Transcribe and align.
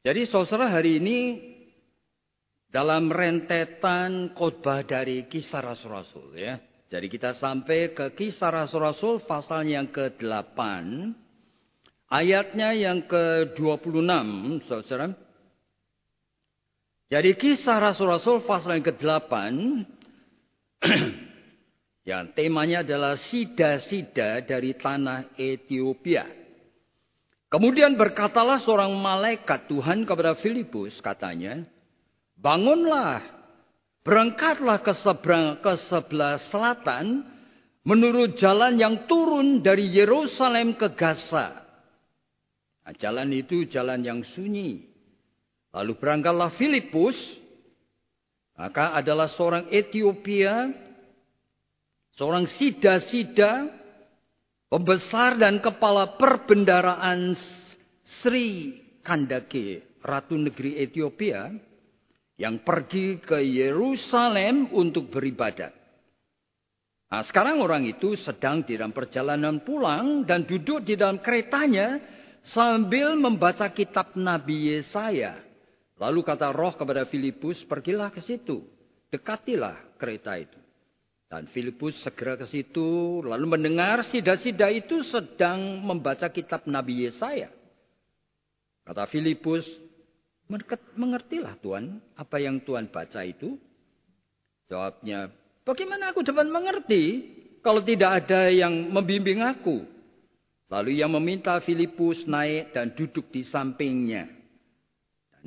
Jadi 0.00 0.24
saudara 0.32 0.72
hari 0.72 0.96
ini 0.96 1.18
dalam 2.72 3.12
rentetan 3.12 4.32
khotbah 4.32 4.80
dari 4.80 5.28
kisah 5.28 5.60
Rasul-Rasul 5.60 6.40
ya. 6.40 6.56
Jadi 6.88 7.06
kita 7.12 7.36
sampai 7.36 7.92
ke 7.92 8.16
kisah 8.16 8.48
Rasul-Rasul 8.48 9.28
pasal 9.28 9.68
yang 9.68 9.92
ke-8 9.92 10.56
ayatnya 12.08 12.72
yang 12.72 13.04
ke-26 13.04 14.64
saudara. 14.64 15.12
Jadi 17.12 17.30
kisah 17.36 17.92
Rasul-Rasul 17.92 18.48
pasal 18.48 18.80
yang 18.80 18.86
ke-8 18.88 19.32
yang 22.08 22.24
temanya 22.32 22.80
adalah 22.80 23.20
sida-sida 23.20 24.40
dari 24.48 24.72
tanah 24.80 25.36
Ethiopia. 25.36 26.39
Kemudian 27.50 27.98
berkatalah 27.98 28.62
seorang 28.62 28.94
malaikat 28.94 29.66
Tuhan 29.66 30.06
kepada 30.06 30.38
Filipus 30.38 30.94
katanya, 31.02 31.66
bangunlah, 32.38 33.26
berangkatlah 34.06 34.78
ke 34.78 34.94
seberang 35.02 35.58
ke 35.58 35.74
sebelah 35.90 36.38
selatan 36.46 37.26
menurut 37.82 38.38
jalan 38.38 38.78
yang 38.78 39.02
turun 39.10 39.66
dari 39.66 39.90
Yerusalem 39.90 40.78
ke 40.78 40.94
Gaza. 40.94 41.58
Nah, 42.86 42.94
jalan 42.94 43.34
itu 43.34 43.66
jalan 43.66 43.98
yang 43.98 44.22
sunyi. 44.22 44.86
Lalu 45.74 45.98
berangkatlah 45.98 46.54
Filipus, 46.54 47.18
maka 48.54 48.94
adalah 48.94 49.26
seorang 49.26 49.66
Ethiopia, 49.74 50.70
seorang 52.14 52.46
sida-sida 52.46 53.79
Pembesar 54.70 55.34
dan 55.34 55.58
kepala 55.58 56.14
perbendaraan 56.14 57.34
Sri 58.22 58.78
Kandake, 59.02 59.98
Ratu 59.98 60.38
Negeri 60.38 60.78
Ethiopia, 60.78 61.50
yang 62.38 62.62
pergi 62.62 63.18
ke 63.18 63.42
Yerusalem 63.42 64.70
untuk 64.70 65.10
beribadat. 65.10 65.74
Nah, 67.10 67.26
sekarang 67.26 67.58
orang 67.58 67.82
itu 67.90 68.14
sedang 68.22 68.62
di 68.62 68.78
dalam 68.78 68.94
perjalanan 68.94 69.66
pulang 69.66 70.22
dan 70.22 70.46
duduk 70.46 70.86
di 70.86 70.94
dalam 70.94 71.18
keretanya 71.18 71.98
sambil 72.54 73.18
membaca 73.18 73.66
kitab 73.74 74.14
Nabi 74.14 74.70
Yesaya. 74.78 75.34
Lalu 75.98 76.22
kata 76.22 76.54
roh 76.54 76.78
kepada 76.78 77.10
Filipus, 77.10 77.58
pergilah 77.66 78.14
ke 78.14 78.22
situ. 78.22 78.62
Dekatilah 79.10 79.98
kereta 79.98 80.38
itu. 80.38 80.69
Dan 81.30 81.46
Filipus 81.54 81.94
segera 82.02 82.34
ke 82.34 82.42
situ, 82.50 83.22
lalu 83.22 83.54
mendengar 83.54 84.02
sida-sida 84.10 84.66
itu 84.66 85.06
sedang 85.06 85.78
membaca 85.78 86.26
kitab 86.26 86.66
Nabi 86.66 87.06
Yesaya. 87.06 87.54
Kata 88.82 89.06
Filipus, 89.06 89.62
mengertilah 90.98 91.54
Tuhan 91.62 92.02
apa 92.18 92.36
yang 92.42 92.58
Tuhan 92.58 92.90
baca 92.90 93.22
itu? 93.22 93.54
Jawabnya, 94.66 95.30
bagaimana 95.62 96.10
aku 96.10 96.26
dapat 96.26 96.50
mengerti 96.50 97.02
kalau 97.62 97.78
tidak 97.78 98.26
ada 98.26 98.50
yang 98.50 98.90
membimbing 98.90 99.38
aku? 99.46 99.86
Lalu 100.66 100.98
ia 100.98 101.06
meminta 101.06 101.58
Filipus 101.62 102.26
naik 102.26 102.74
dan 102.74 102.90
duduk 102.94 103.30
di 103.30 103.46
sampingnya. 103.46 104.30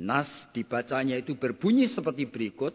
Nas 0.00 0.28
dibacanya 0.56 1.20
itu 1.20 1.36
berbunyi 1.36 1.92
seperti 1.92 2.28
berikut. 2.28 2.72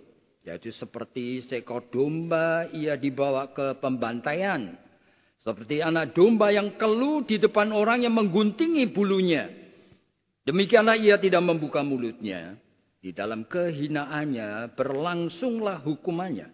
Yaitu 0.49 0.73
seperti 0.73 1.45
seekor 1.45 1.93
domba 1.93 2.65
ia 2.73 2.97
dibawa 2.97 3.53
ke 3.53 3.77
pembantaian. 3.77 4.73
Seperti 5.45 5.77
anak 5.77 6.17
domba 6.17 6.49
yang 6.49 6.73
keluh 6.73 7.21
di 7.21 7.37
depan 7.37 7.69
orang 7.69 8.01
yang 8.01 8.17
mengguntingi 8.17 8.89
bulunya. 8.89 9.45
Demikianlah 10.49 10.97
ia 10.97 11.21
tidak 11.21 11.45
membuka 11.45 11.85
mulutnya. 11.85 12.57
Di 12.97 13.13
dalam 13.13 13.45
kehinaannya 13.45 14.73
berlangsunglah 14.73 15.85
hukumannya. 15.85 16.49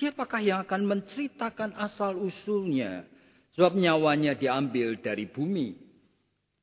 Siapakah 0.00 0.40
yang 0.40 0.64
akan 0.64 0.96
menceritakan 0.96 1.76
asal 1.76 2.16
usulnya? 2.16 3.04
Sebab 3.52 3.76
nyawanya 3.76 4.32
diambil 4.32 4.96
dari 4.96 5.28
bumi. 5.28 5.76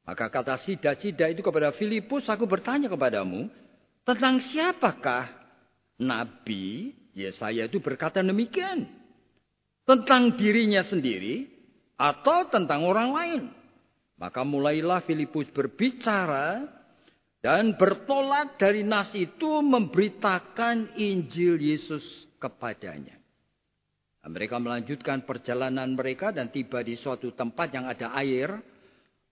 Maka 0.10 0.26
kata 0.26 0.58
sida-sida 0.58 1.30
itu 1.30 1.46
kepada 1.46 1.70
Filipus, 1.70 2.26
aku 2.26 2.50
bertanya 2.50 2.90
kepadamu, 2.90 3.46
tentang 4.04 4.42
siapakah 4.42 5.43
Nabi 6.02 6.94
Yesaya 7.14 7.70
itu 7.70 7.78
berkata 7.78 8.26
demikian. 8.26 8.90
Tentang 9.84 10.40
dirinya 10.40 10.82
sendiri 10.88 11.46
atau 12.00 12.48
tentang 12.48 12.88
orang 12.88 13.10
lain. 13.12 13.44
Maka 14.16 14.48
mulailah 14.48 15.04
Filipus 15.04 15.52
berbicara 15.52 16.64
dan 17.44 17.76
bertolak 17.76 18.56
dari 18.56 18.88
nas 18.88 19.12
itu 19.12 19.60
memberitakan 19.60 20.96
Injil 20.96 21.60
Yesus 21.60 22.04
kepadanya. 22.40 23.20
Nah, 24.24 24.30
mereka 24.32 24.56
melanjutkan 24.56 25.28
perjalanan 25.28 25.92
mereka 25.92 26.32
dan 26.32 26.48
tiba 26.48 26.80
di 26.80 26.96
suatu 26.96 27.36
tempat 27.36 27.76
yang 27.76 27.92
ada 27.92 28.16
air. 28.16 28.56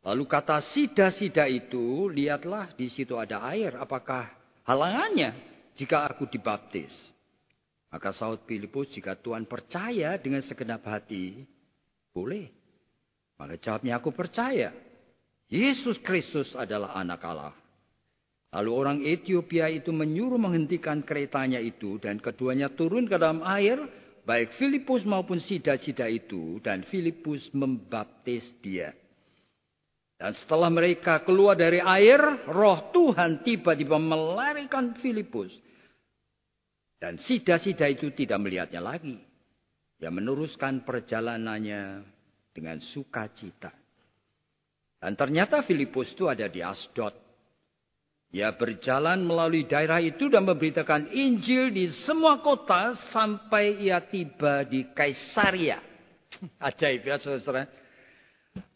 Lalu 0.04 0.28
kata 0.28 0.60
sida-sida 0.76 1.48
itu, 1.48 2.12
lihatlah 2.12 2.76
di 2.76 2.92
situ 2.92 3.16
ada 3.16 3.40
air. 3.48 3.80
Apakah 3.80 4.28
halangannya? 4.68 5.51
Jika 5.82 6.06
aku 6.06 6.30
dibaptis. 6.30 6.94
Maka 7.90 8.14
saud 8.14 8.46
Filipus, 8.46 8.94
jika 8.94 9.18
Tuhan 9.18 9.50
percaya 9.50 10.16
dengan 10.22 10.46
segenap 10.46 10.86
hati, 10.86 11.42
boleh. 12.14 12.48
Maka 13.42 13.58
jawabnya, 13.58 13.98
aku 13.98 14.14
percaya. 14.14 14.72
Yesus 15.52 16.00
Kristus 16.00 16.54
adalah 16.56 16.96
anak 16.96 17.20
Allah. 17.26 17.52
Lalu 18.56 18.72
orang 18.72 18.98
Ethiopia 19.04 19.68
itu 19.68 19.92
menyuruh 19.92 20.40
menghentikan 20.40 21.04
keretanya 21.04 21.60
itu 21.60 22.00
dan 22.00 22.22
keduanya 22.22 22.72
turun 22.72 23.10
ke 23.10 23.16
dalam 23.20 23.44
air, 23.44 23.80
baik 24.24 24.56
Filipus 24.56 25.04
maupun 25.04 25.44
sida-sida 25.44 26.08
itu 26.08 26.62
dan 26.64 26.88
Filipus 26.88 27.44
membaptis 27.52 28.44
dia. 28.64 28.96
Dan 30.16 30.38
setelah 30.38 30.70
mereka 30.70 31.26
keluar 31.26 31.58
dari 31.58 31.82
air, 31.82 32.46
roh 32.48 32.94
Tuhan 32.94 33.42
tiba-tiba 33.42 33.98
melarikan 33.98 34.94
Filipus. 35.02 35.50
Dan 37.02 37.18
sida-sida 37.18 37.90
itu 37.90 38.14
tidak 38.14 38.38
melihatnya 38.38 38.78
lagi. 38.78 39.18
Dia 39.98 40.14
meneruskan 40.14 40.86
perjalanannya 40.86 42.06
dengan 42.54 42.78
sukacita. 42.78 43.74
Dan 45.02 45.18
ternyata 45.18 45.66
Filipus 45.66 46.14
itu 46.14 46.30
ada 46.30 46.46
di 46.46 46.62
Asdod. 46.62 47.18
Ia 48.32 48.54
berjalan 48.54 49.26
melalui 49.26 49.66
daerah 49.66 49.98
itu 49.98 50.30
dan 50.30 50.46
memberitakan 50.46 51.10
Injil 51.10 51.74
di 51.74 51.90
semua 52.06 52.40
kota 52.40 52.96
sampai 53.10 53.82
ia 53.82 53.98
tiba 54.06 54.62
di 54.64 54.88
Kaisaria. 54.94 55.82
Ajaib 56.70 57.02
ya 57.02 57.18
saudara. 57.18 57.66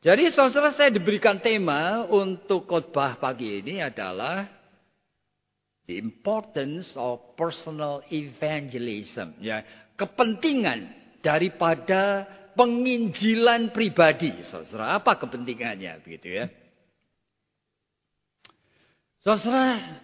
Jadi 0.01 0.33
saudara 0.33 0.73
saya 0.73 0.89
diberikan 0.89 1.37
tema 1.39 2.03
untuk 2.09 2.65
khotbah 2.65 3.21
pagi 3.21 3.61
ini 3.61 3.79
adalah 3.85 4.49
the 5.85 6.01
importance 6.01 6.93
of 6.97 7.37
personal 7.37 8.01
evangelism. 8.09 9.37
Ya, 9.41 9.61
kepentingan 9.97 10.91
daripada 11.21 12.25
penginjilan 12.57 13.73
pribadi. 13.73 14.33
Saudara, 14.49 14.97
apa 14.97 15.17
kepentingannya 15.17 16.01
begitu 16.01 16.41
ya? 16.41 16.45
Saudara, 19.21 20.01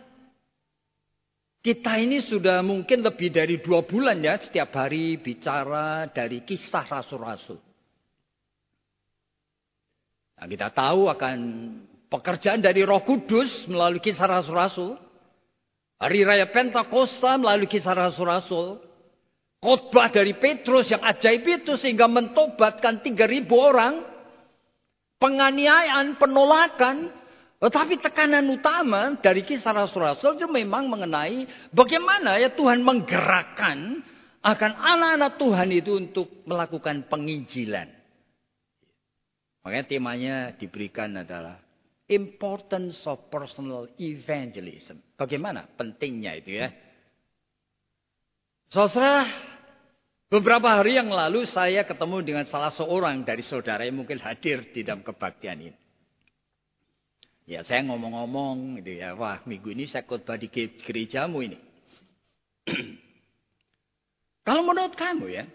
kita 1.62 2.02
ini 2.02 2.26
sudah 2.26 2.66
mungkin 2.66 3.06
lebih 3.06 3.30
dari 3.30 3.62
dua 3.62 3.86
bulan 3.86 4.18
ya 4.18 4.42
setiap 4.42 4.74
hari 4.74 5.22
bicara 5.22 6.10
dari 6.10 6.42
kisah 6.42 6.86
rasul-rasul. 6.90 7.62
Nah, 10.42 10.50
kita 10.50 10.74
tahu 10.74 11.06
akan 11.06 11.38
pekerjaan 12.10 12.66
dari 12.66 12.82
Roh 12.82 13.06
Kudus 13.06 13.70
melalui 13.70 14.02
kisah 14.02 14.26
rasul-rasul. 14.26 14.98
Hari 16.02 16.26
raya 16.26 16.50
Pentakosta 16.50 17.38
melalui 17.38 17.70
kisah 17.70 17.94
rasul-rasul. 17.94 18.82
Khotbah 19.62 20.10
dari 20.10 20.34
Petrus 20.34 20.90
yang 20.90 21.06
ajaib 21.06 21.46
itu 21.46 21.78
sehingga 21.78 22.10
mentobatkan 22.10 23.06
3000 23.06 23.46
orang. 23.54 24.02
Penganiayaan, 25.22 26.18
penolakan. 26.18 27.14
Tetapi 27.62 28.02
tekanan 28.02 28.50
utama 28.50 29.14
dari 29.22 29.46
kisah 29.46 29.70
rasul-rasul 29.70 30.42
itu 30.42 30.50
memang 30.50 30.90
mengenai 30.90 31.46
bagaimana 31.70 32.42
ya 32.42 32.50
Tuhan 32.58 32.82
menggerakkan 32.82 34.02
akan 34.42 34.72
anak-anak 34.74 35.38
Tuhan 35.38 35.70
itu 35.70 35.92
untuk 36.02 36.42
melakukan 36.50 37.06
penginjilan. 37.06 37.86
Makanya 39.62 39.86
temanya 39.86 40.36
diberikan 40.58 41.14
adalah 41.22 41.62
importance 42.12 43.00
of 43.08 43.32
personal 43.32 43.88
evangelism. 43.96 45.00
Bagaimana 45.16 45.66
pentingnya 45.80 46.36
itu 46.36 46.60
ya. 46.60 46.68
Saudara, 48.72 49.28
beberapa 50.32 50.80
hari 50.80 50.96
yang 51.00 51.12
lalu 51.12 51.48
saya 51.48 51.84
ketemu 51.88 52.24
dengan 52.24 52.46
salah 52.48 52.72
seorang 52.72 53.24
dari 53.24 53.44
saudara 53.44 53.84
yang 53.88 54.04
mungkin 54.04 54.20
hadir 54.20 54.72
di 54.72 54.84
dalam 54.84 55.04
kebaktian 55.04 55.60
ini. 55.60 55.76
Ya 57.50 57.68
saya 57.68 57.84
ngomong-ngomong 57.84 58.80
gitu 58.80 59.02
ya, 59.02 59.12
wah 59.18 59.44
minggu 59.44 59.76
ini 59.76 59.90
saya 59.90 60.08
khotbah 60.08 60.40
di 60.40 60.48
gerejamu 60.52 61.44
ini. 61.44 61.60
Kalau 64.48 64.64
menurut 64.64 64.96
kamu 64.96 65.26
ya, 65.36 65.46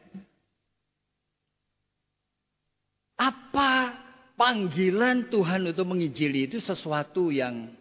apa 3.17 4.06
panggilan 4.37 5.33
Tuhan 5.33 5.67
untuk 5.73 5.87
menginjili 5.89 6.47
itu 6.47 6.61
sesuatu 6.63 7.33
yang 7.33 7.73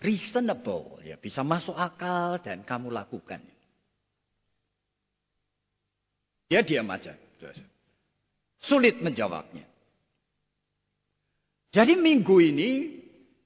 reasonable, 0.00 0.98
ya 1.04 1.20
bisa 1.20 1.44
masuk 1.44 1.76
akal 1.76 2.40
dan 2.40 2.64
kamu 2.64 2.88
lakukan. 2.90 3.44
Ya 6.50 6.66
diam 6.66 6.88
aja. 6.90 7.14
Sulit 8.60 8.98
menjawabnya. 8.98 9.64
Jadi 11.70 11.94
minggu 11.94 12.36
ini 12.42 12.98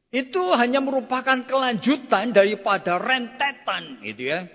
itu 0.08 0.42
hanya 0.56 0.80
merupakan 0.80 1.44
kelanjutan 1.44 2.32
daripada 2.32 2.96
rentetan 2.96 4.00
gitu 4.00 4.32
ya. 4.32 4.48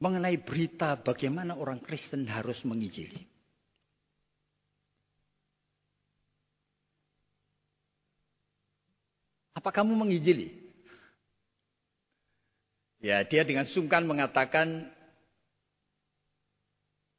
Mengenai 0.00 0.40
berita 0.40 0.96
bagaimana 0.96 1.54
orang 1.60 1.78
Kristen 1.84 2.24
harus 2.24 2.56
menginjili. 2.64 3.28
Apa 9.52 9.68
kamu 9.68 9.92
menginjili? 9.92 10.56
Ya, 13.04 13.20
dia 13.28 13.44
dengan 13.44 13.68
sungkan 13.68 14.08
mengatakan, 14.08 14.88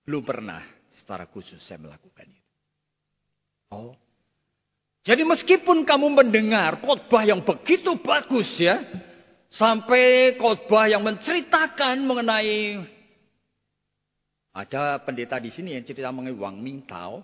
belum 0.05 0.25
pernah 0.25 0.65
secara 0.97 1.29
khusus 1.29 1.61
saya 1.61 1.77
melakukan 1.77 2.25
itu. 2.29 2.51
Oh. 3.69 3.93
Jadi 5.01 5.25
meskipun 5.25 5.81
kamu 5.85 6.13
mendengar 6.13 6.81
khotbah 6.81 7.25
yang 7.25 7.41
begitu 7.41 7.97
bagus 8.01 8.49
ya, 8.61 8.81
sampai 9.51 10.35
khotbah 10.39 10.87
yang 10.87 11.03
menceritakan 11.03 11.99
mengenai 12.07 12.79
ada 14.51 14.99
pendeta 14.99 15.39
di 15.39 15.47
sini 15.47 15.75
yang 15.79 15.83
cerita 15.87 16.11
mengenai 16.11 16.35
Wang 16.35 16.59
Mingtao, 16.59 17.23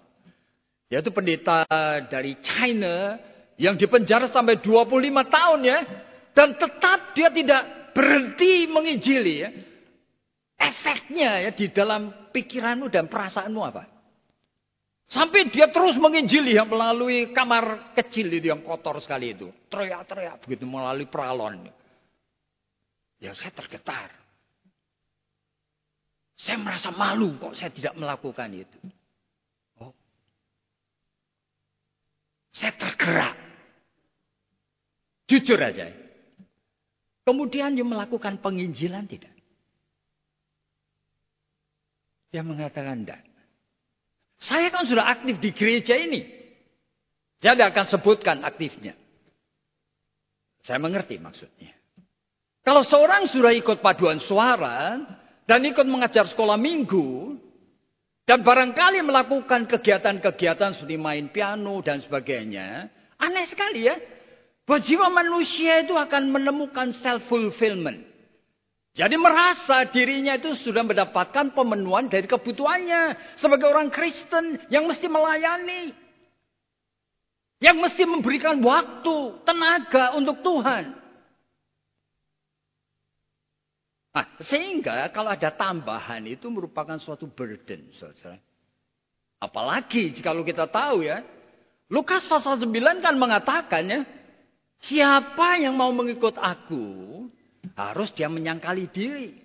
yaitu 0.88 1.12
pendeta 1.12 1.68
dari 2.08 2.40
China 2.40 3.20
yang 3.60 3.76
dipenjara 3.76 4.32
sampai 4.32 4.64
25 4.64 4.88
tahun 5.28 5.60
ya, 5.60 5.80
dan 6.32 6.56
tetap 6.56 7.12
dia 7.12 7.28
tidak 7.28 7.92
berhenti 7.92 8.72
menginjili 8.72 9.44
ya. 9.44 9.50
Efeknya 10.58 11.44
ya 11.44 11.52
di 11.52 11.70
dalam 11.70 12.32
pikiranmu 12.32 12.88
dan 12.90 13.12
perasaanmu 13.12 13.62
apa? 13.62 13.84
Sampai 15.08 15.48
dia 15.52 15.72
terus 15.72 15.96
menginjili 16.00 16.56
yang 16.56 16.68
melalui 16.68 17.32
kamar 17.32 17.96
kecil 17.96 18.28
itu 18.32 18.52
yang 18.52 18.64
kotor 18.64 19.00
sekali 19.04 19.36
itu. 19.36 19.52
Teriak-teriak 19.72 20.44
begitu 20.44 20.64
melalui 20.68 21.08
peralon. 21.08 21.68
Ya 23.18 23.34
saya 23.34 23.50
tergetar. 23.54 24.14
Saya 26.38 26.62
merasa 26.62 26.94
malu 26.94 27.34
kok 27.42 27.58
saya 27.58 27.74
tidak 27.74 27.98
melakukan 27.98 28.54
itu. 28.54 28.80
Oh. 29.82 29.94
Saya 32.54 32.78
tergerak. 32.78 33.36
Jujur 35.28 35.58
aja. 35.58 35.90
Kemudian 37.26 37.76
dia 37.76 37.84
melakukan 37.84 38.40
penginjilan 38.40 39.10
tidak? 39.10 39.34
Dia 42.32 42.46
mengatakan 42.46 43.04
tidak. 43.04 43.26
Saya 44.38 44.70
kan 44.70 44.86
sudah 44.86 45.10
aktif 45.10 45.42
di 45.42 45.50
gereja 45.52 45.98
ini. 45.98 46.22
Jadi 47.42 47.62
akan 47.66 47.86
sebutkan 47.90 48.46
aktifnya. 48.46 48.94
Saya 50.62 50.78
mengerti 50.78 51.18
maksudnya. 51.18 51.77
Kalau 52.68 52.84
seorang 52.84 53.32
sudah 53.32 53.56
ikut 53.56 53.80
paduan 53.80 54.20
suara 54.20 55.00
dan 55.48 55.64
ikut 55.64 55.88
mengajar 55.88 56.28
sekolah 56.28 56.60
minggu 56.60 57.40
dan 58.28 58.44
barangkali 58.44 59.00
melakukan 59.08 59.72
kegiatan-kegiatan 59.72 60.76
seperti 60.76 61.00
main 61.00 61.32
piano 61.32 61.80
dan 61.80 62.04
sebagainya, 62.04 62.92
aneh 63.16 63.48
sekali 63.48 63.88
ya. 63.88 63.96
Bahwa 64.68 64.84
jiwa 64.84 65.08
manusia 65.08 65.80
itu 65.80 65.96
akan 65.96 66.28
menemukan 66.28 66.92
self-fulfillment. 67.00 68.04
Jadi 69.00 69.16
merasa 69.16 69.88
dirinya 69.88 70.36
itu 70.36 70.52
sudah 70.60 70.84
mendapatkan 70.84 71.56
pemenuhan 71.56 72.12
dari 72.12 72.28
kebutuhannya. 72.28 73.16
Sebagai 73.40 73.72
orang 73.72 73.88
Kristen 73.88 74.60
yang 74.68 74.84
mesti 74.92 75.08
melayani. 75.08 75.96
Yang 77.64 77.78
mesti 77.80 78.04
memberikan 78.04 78.60
waktu, 78.60 79.40
tenaga 79.48 80.20
untuk 80.20 80.44
Tuhan. 80.44 81.07
Nah, 84.18 84.26
sehingga 84.42 85.14
kalau 85.14 85.30
ada 85.30 85.54
tambahan 85.54 86.26
itu 86.26 86.50
merupakan 86.50 86.98
suatu 86.98 87.30
burden. 87.30 87.94
Saudara. 87.94 88.42
Apalagi 89.38 90.10
jika 90.10 90.34
kita 90.42 90.66
tahu 90.66 91.06
ya. 91.06 91.22
Lukas 91.94 92.26
pasal 92.26 92.58
9 92.58 93.06
kan 93.06 93.14
mengatakan 93.14 93.86
ya. 93.86 94.02
Siapa 94.82 95.62
yang 95.62 95.78
mau 95.78 95.94
mengikut 95.94 96.34
aku, 96.38 96.86
harus 97.78 98.10
dia 98.18 98.26
menyangkali 98.26 98.90
diri. 98.90 99.38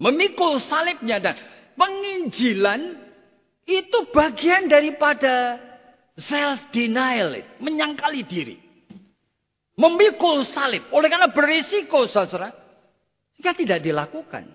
Memikul 0.00 0.64
salibnya 0.64 1.20
dan 1.20 1.36
penginjilan 1.76 2.96
itu 3.68 3.98
bagian 4.16 4.64
daripada 4.64 5.60
self-denial. 6.16 7.60
Menyangkali 7.60 8.24
diri. 8.24 8.56
Memikul 9.76 10.48
salib. 10.48 10.88
Oleh 10.88 11.08
karena 11.12 11.28
berisiko, 11.32 12.08
saudara. 12.08 12.59
Jika 13.40 13.56
tidak 13.56 13.80
dilakukan. 13.80 14.52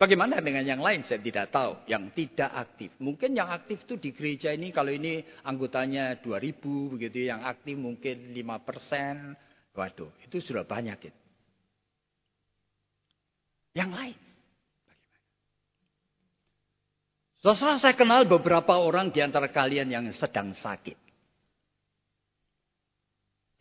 Bagaimana 0.00 0.40
dengan 0.40 0.64
yang 0.64 0.80
lain 0.80 1.04
saya 1.04 1.20
tidak 1.20 1.52
tahu. 1.52 1.76
Yang 1.84 2.24
tidak 2.24 2.50
aktif. 2.56 2.96
Mungkin 3.04 3.36
yang 3.36 3.52
aktif 3.52 3.84
itu 3.84 4.00
di 4.00 4.16
gereja 4.16 4.56
ini 4.56 4.72
kalau 4.72 4.88
ini 4.88 5.20
anggotanya 5.44 6.16
2000 6.24 6.96
begitu. 6.96 7.28
Yang 7.28 7.44
aktif 7.44 7.76
mungkin 7.76 8.32
5%. 8.32 9.76
Waduh 9.76 10.08
itu 10.24 10.40
sudah 10.40 10.64
banyak. 10.64 10.96
Gitu. 10.96 11.20
Yang 13.76 13.90
lain. 13.92 14.18
Saudara 17.44 17.76
saya 17.76 17.92
kenal 17.92 18.24
beberapa 18.24 18.80
orang 18.80 19.12
di 19.12 19.20
antara 19.20 19.52
kalian 19.52 19.92
yang 19.92 20.08
sedang 20.16 20.56
sakit. 20.56 21.03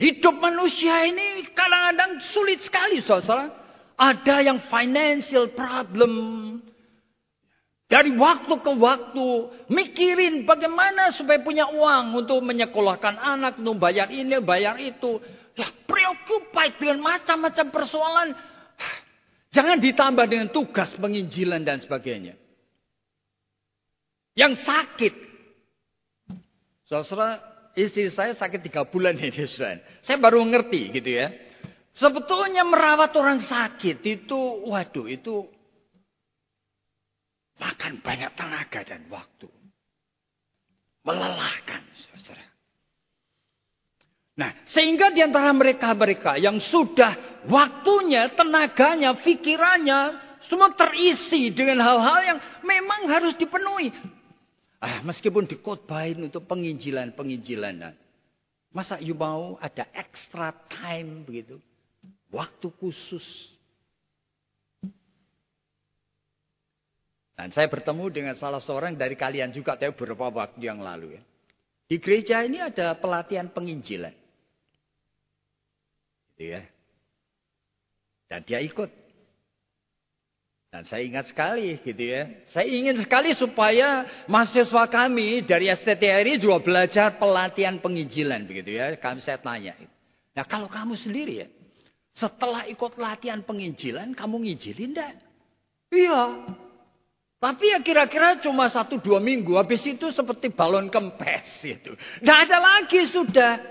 Hidup 0.03 0.35
manusia 0.35 1.07
ini 1.07 1.47
kadang-kadang 1.55 2.19
sulit 2.35 2.59
sekali 2.59 2.99
saudara. 2.99 3.47
Ada 3.95 4.43
yang 4.43 4.59
financial 4.67 5.55
problem. 5.55 6.11
Dari 7.87 8.11
waktu 8.19 8.51
ke 8.51 8.71
waktu 8.75 9.27
mikirin 9.71 10.43
bagaimana 10.43 11.15
supaya 11.15 11.39
punya 11.39 11.71
uang 11.71 12.19
untuk 12.19 12.43
menyekolahkan 12.43 13.15
anak, 13.15 13.63
untuk 13.63 13.79
bayar 13.79 14.11
ini, 14.11 14.43
bayar 14.43 14.75
itu. 14.75 15.23
Ya, 15.55 15.71
preoccupied 15.87 16.83
dengan 16.83 16.99
macam-macam 16.99 17.65
persoalan. 17.71 18.27
Jangan 19.55 19.79
ditambah 19.79 20.25
dengan 20.27 20.51
tugas 20.51 20.91
penginjilan 20.99 21.63
dan 21.63 21.79
sebagainya. 21.79 22.35
Yang 24.35 24.67
sakit. 24.67 25.13
Saudara, 26.89 27.52
istri 27.73 28.09
saya 28.09 28.33
sakit 28.37 28.61
tiga 28.65 28.85
bulan 28.87 29.17
ini, 29.17 29.33
saudara. 29.49 29.81
Saya 30.05 30.17
baru 30.17 30.41
ngerti 30.45 30.93
gitu 30.93 31.09
ya. 31.09 31.33
Sebetulnya 31.93 32.65
merawat 32.65 33.13
orang 33.13 33.45
sakit 33.45 34.01
itu, 34.01 34.39
waduh 34.65 35.05
itu 35.05 35.45
makan 37.61 38.01
banyak 38.01 38.33
tenaga 38.33 38.81
dan 38.81 39.05
waktu. 39.13 39.45
Melelahkan, 41.05 41.81
saudara. 42.17 42.45
Nah, 44.33 44.49
sehingga 44.65 45.13
di 45.13 45.21
antara 45.21 45.53
mereka-mereka 45.53 46.41
yang 46.41 46.57
sudah 46.57 47.45
waktunya, 47.45 48.33
tenaganya, 48.33 49.13
pikirannya, 49.21 50.17
semua 50.49 50.73
terisi 50.73 51.53
dengan 51.53 51.85
hal-hal 51.85 52.19
yang 52.25 52.39
memang 52.65 53.05
harus 53.13 53.37
dipenuhi. 53.37 53.93
Ah, 54.83 54.99
meskipun 54.99 55.47
dikotbahin 55.47 56.27
untuk 56.27 56.43
penginjilan-penginjilan. 56.43 57.95
Masa 58.75 58.99
you 58.99 59.15
mau 59.15 59.55
ada 59.63 59.87
extra 59.95 60.51
time 60.67 61.23
begitu? 61.23 61.55
Waktu 62.27 62.67
khusus. 62.83 63.23
Dan 67.39 67.55
saya 67.55 67.71
bertemu 67.71 68.11
dengan 68.11 68.35
salah 68.35 68.59
seorang 68.59 68.99
dari 68.99 69.15
kalian 69.15 69.55
juga 69.55 69.79
tapi 69.79 69.95
beberapa 69.95 70.27
waktu 70.27 70.59
yang 70.59 70.83
lalu 70.83 71.15
ya. 71.15 71.23
Di 71.87 72.03
gereja 72.03 72.43
ini 72.43 72.59
ada 72.59 72.91
pelatihan 72.99 73.47
penginjilan. 73.55 74.11
Gitu 76.35 76.59
ya. 76.59 76.61
Dan 78.27 78.43
dia 78.43 78.59
ikut. 78.59 79.02
Dan 80.73 80.89
saya 80.89 81.05
ingat 81.05 81.29
sekali 81.29 81.77
gitu 81.85 82.01
ya. 82.01 82.33
Saya 82.49 82.65
ingin 82.65 82.97
sekali 82.97 83.37
supaya 83.37 84.09
mahasiswa 84.25 84.89
kami 84.89 85.45
dari 85.45 85.69
STTRI 85.69 86.41
juga 86.41 86.65
belajar 86.65 87.13
pelatihan 87.21 87.77
penginjilan 87.77 88.41
begitu 88.49 88.81
ya. 88.81 88.97
Kami 88.97 89.21
saya 89.21 89.37
tanya. 89.37 89.77
Nah 90.33 90.41
kalau 90.49 90.65
kamu 90.65 90.97
sendiri 90.97 91.45
ya. 91.45 91.47
Setelah 92.17 92.65
ikut 92.65 92.97
latihan 92.97 93.45
penginjilan 93.45 94.17
kamu 94.17 94.49
nginjilin 94.49 94.97
enggak? 94.97 95.13
Iya. 95.93 96.41
Tapi 97.37 97.65
ya 97.69 97.79
kira-kira 97.85 98.41
cuma 98.41 98.65
satu 98.73 98.97
dua 98.97 99.21
minggu. 99.21 99.53
Habis 99.53 99.85
itu 99.85 100.09
seperti 100.09 100.49
balon 100.49 100.89
kempes 100.89 101.61
itu. 101.61 101.93
Tidak 101.93 102.37
ada 102.49 102.57
lagi 102.57 103.05
sudah. 103.13 103.61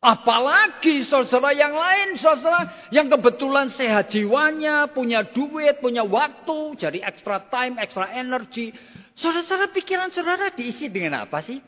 Apalagi 0.00 1.04
saudara 1.04 1.52
yang 1.52 1.76
lain, 1.76 2.16
saudara 2.16 2.88
yang 2.88 3.12
kebetulan 3.12 3.68
sehat 3.68 4.08
jiwanya, 4.08 4.88
punya 4.88 5.28
duit, 5.28 5.76
punya 5.76 6.00
waktu, 6.08 6.72
jadi 6.80 7.04
extra 7.04 7.44
time, 7.52 7.76
extra 7.76 8.08
energy. 8.16 8.72
Saudara-saudara 9.12 9.68
pikiran 9.76 10.08
saudara 10.08 10.48
diisi 10.56 10.88
dengan 10.88 11.28
apa 11.28 11.44
sih? 11.44 11.60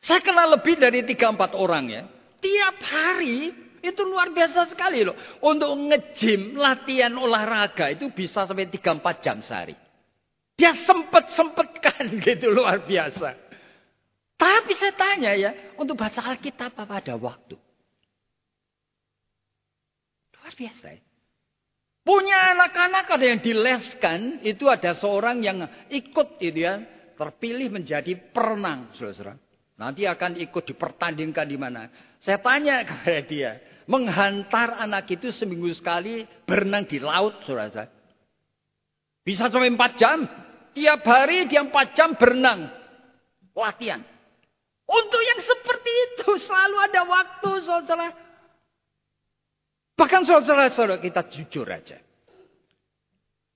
Saya 0.00 0.24
kenal 0.24 0.56
lebih 0.56 0.80
dari 0.80 1.04
3-4 1.04 1.52
orang 1.60 1.84
ya. 1.92 2.02
Tiap 2.40 2.76
hari 2.80 3.52
itu 3.84 4.00
luar 4.00 4.32
biasa 4.32 4.72
sekali 4.72 5.04
loh. 5.04 5.12
Untuk 5.44 5.68
ngejim, 5.76 6.56
latihan 6.56 7.12
olahraga 7.12 7.92
itu 7.92 8.08
bisa 8.08 8.48
sampai 8.48 8.72
3-4 8.72 9.20
jam 9.20 9.44
sehari. 9.44 9.76
Dia 10.56 10.72
sempet-sempetkan 10.80 12.08
gitu 12.24 12.48
luar 12.48 12.88
biasa. 12.88 13.49
Tapi 14.40 14.72
saya 14.72 14.96
tanya 14.96 15.36
ya, 15.36 15.52
untuk 15.76 16.00
baca 16.00 16.24
Alkitab 16.32 16.72
apa 16.72 17.04
ada 17.04 17.12
waktu? 17.20 17.60
Luar 20.40 20.54
biasa 20.56 20.96
ya. 20.96 21.02
Punya 22.00 22.56
anak-anak 22.56 23.04
ada 23.12 23.26
yang 23.28 23.40
dileskan, 23.44 24.40
itu 24.40 24.64
ada 24.72 24.96
seorang 24.96 25.44
yang 25.44 25.60
ikut 25.92 26.40
itu 26.40 26.64
ya, 26.64 26.80
terpilih 27.20 27.68
menjadi 27.68 28.16
perenang, 28.32 28.88
saudara 28.96 29.36
Nanti 29.76 30.08
akan 30.08 30.40
ikut 30.40 30.64
dipertandingkan 30.72 31.44
di 31.44 31.56
mana. 31.60 31.92
Saya 32.20 32.40
tanya 32.40 32.80
kepada 32.88 33.20
dia, 33.28 33.60
menghantar 33.84 34.80
anak 34.80 35.08
itu 35.12 35.28
seminggu 35.36 35.68
sekali 35.76 36.24
berenang 36.48 36.88
di 36.88 36.96
laut, 36.96 37.44
saudara 37.44 37.92
Bisa 39.20 39.52
sampai 39.52 39.68
empat 39.68 39.92
jam. 40.00 40.24
Tiap 40.72 41.04
hari 41.04 41.44
dia 41.44 41.60
empat 41.60 41.92
jam 41.92 42.16
berenang. 42.16 42.72
Latihan. 43.52 44.00
Untuk 44.90 45.22
yang 45.22 45.38
seperti 45.38 45.92
itu 46.10 46.28
selalu 46.42 46.76
ada 46.90 47.00
waktu 47.06 47.50
saudara. 47.62 48.10
Bahkan 49.94 50.22
saudara-saudara 50.26 50.98
kita 50.98 51.22
jujur 51.30 51.62
aja. 51.70 52.02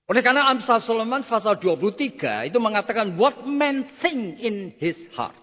Oleh 0.07 0.21
karena 0.23 0.47
Amsal 0.47 0.79
Solomon 0.85 1.27
pasal 1.27 1.59
23 1.59 2.47
itu 2.47 2.57
mengatakan 2.61 3.19
what 3.19 3.43
man 3.43 3.83
think 3.99 4.39
in 4.39 4.71
his 4.79 4.95
heart. 5.17 5.35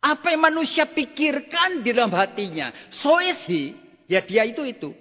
Apa 0.00 0.32
yang 0.32 0.40
manusia 0.46 0.88
pikirkan 0.88 1.84
di 1.84 1.92
dalam 1.92 2.14
hatinya. 2.16 2.72
So 3.02 3.20
is 3.20 3.40
he. 3.44 3.76
Ya 4.08 4.24
dia 4.24 4.48
itu 4.48 4.64
itu. 4.64 4.96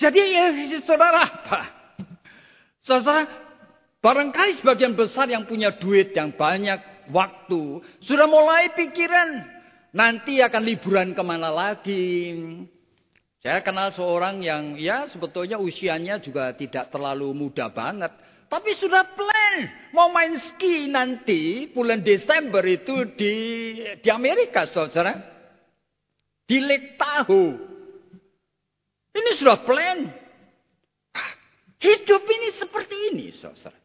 Jadi 0.00 0.20
ya 0.20 0.56
saudara 0.88 1.20
apa? 1.28 1.60
Saudara, 2.80 3.28
barangkali 4.00 4.64
sebagian 4.64 4.96
besar 4.96 5.28
yang 5.28 5.44
punya 5.44 5.76
duit 5.76 6.16
yang 6.16 6.32
banyak 6.32 6.89
waktu. 7.10 7.82
Sudah 8.06 8.26
mulai 8.30 8.74
pikiran. 8.74 9.60
Nanti 9.90 10.38
akan 10.38 10.62
liburan 10.62 11.12
ke 11.12 11.22
mana 11.26 11.50
lagi. 11.50 12.06
Saya 13.42 13.64
kenal 13.64 13.90
seorang 13.90 14.44
yang 14.44 14.76
ya 14.76 15.08
sebetulnya 15.08 15.56
usianya 15.56 16.20
juga 16.20 16.52
tidak 16.54 16.92
terlalu 16.92 17.32
muda 17.32 17.72
banget. 17.72 18.12
Tapi 18.50 18.70
sudah 18.76 19.06
plan. 19.14 19.56
Mau 19.94 20.10
main 20.10 20.34
ski 20.38 20.90
nanti 20.90 21.70
bulan 21.70 22.02
Desember 22.02 22.62
itu 22.66 23.08
di, 23.14 23.34
di 24.02 24.08
Amerika 24.10 24.66
saudara. 24.68 25.16
Di 26.44 26.58
Lake 26.58 26.98
Tahoe. 26.98 27.54
Ini 29.10 29.30
sudah 29.38 29.58
plan. 29.62 29.98
Hidup 31.80 32.22
ini 32.28 32.48
seperti 32.60 32.96
ini 33.14 33.26
saudara. 33.40 33.79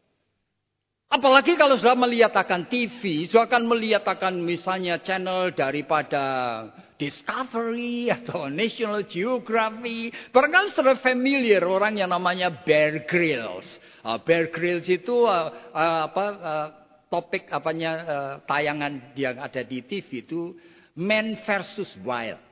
Apalagi 1.06 1.54
kalau 1.54 1.78
sudah 1.78 1.94
melihat 1.94 2.34
akan 2.34 2.66
TV, 2.66 3.30
sudah 3.30 3.46
akan 3.46 3.62
melihat 3.70 4.02
akan 4.02 4.42
misalnya 4.42 4.98
channel 4.98 5.54
daripada 5.54 6.22
Discovery 6.98 8.10
atau 8.10 8.50
National 8.50 9.06
Geography. 9.06 10.10
Barangkali 10.34 10.74
sudah 10.74 10.98
familiar 10.98 11.62
orang 11.62 12.02
yang 12.02 12.10
namanya 12.10 12.50
Bear 12.50 13.06
Grylls. 13.06 13.62
Uh, 14.02 14.18
Bear 14.18 14.50
Grylls 14.50 14.90
itu 14.90 15.30
uh, 15.30 15.54
uh, 15.70 16.10
apa 16.10 16.26
uh, 16.42 16.68
topik 17.06 17.54
apanya 17.54 17.92
uh, 18.02 18.34
tayangan 18.42 19.14
yang 19.14 19.38
ada 19.38 19.62
di 19.62 19.86
TV 19.86 20.26
itu 20.26 20.58
Man 20.98 21.38
versus 21.46 21.94
Wild. 22.02 22.42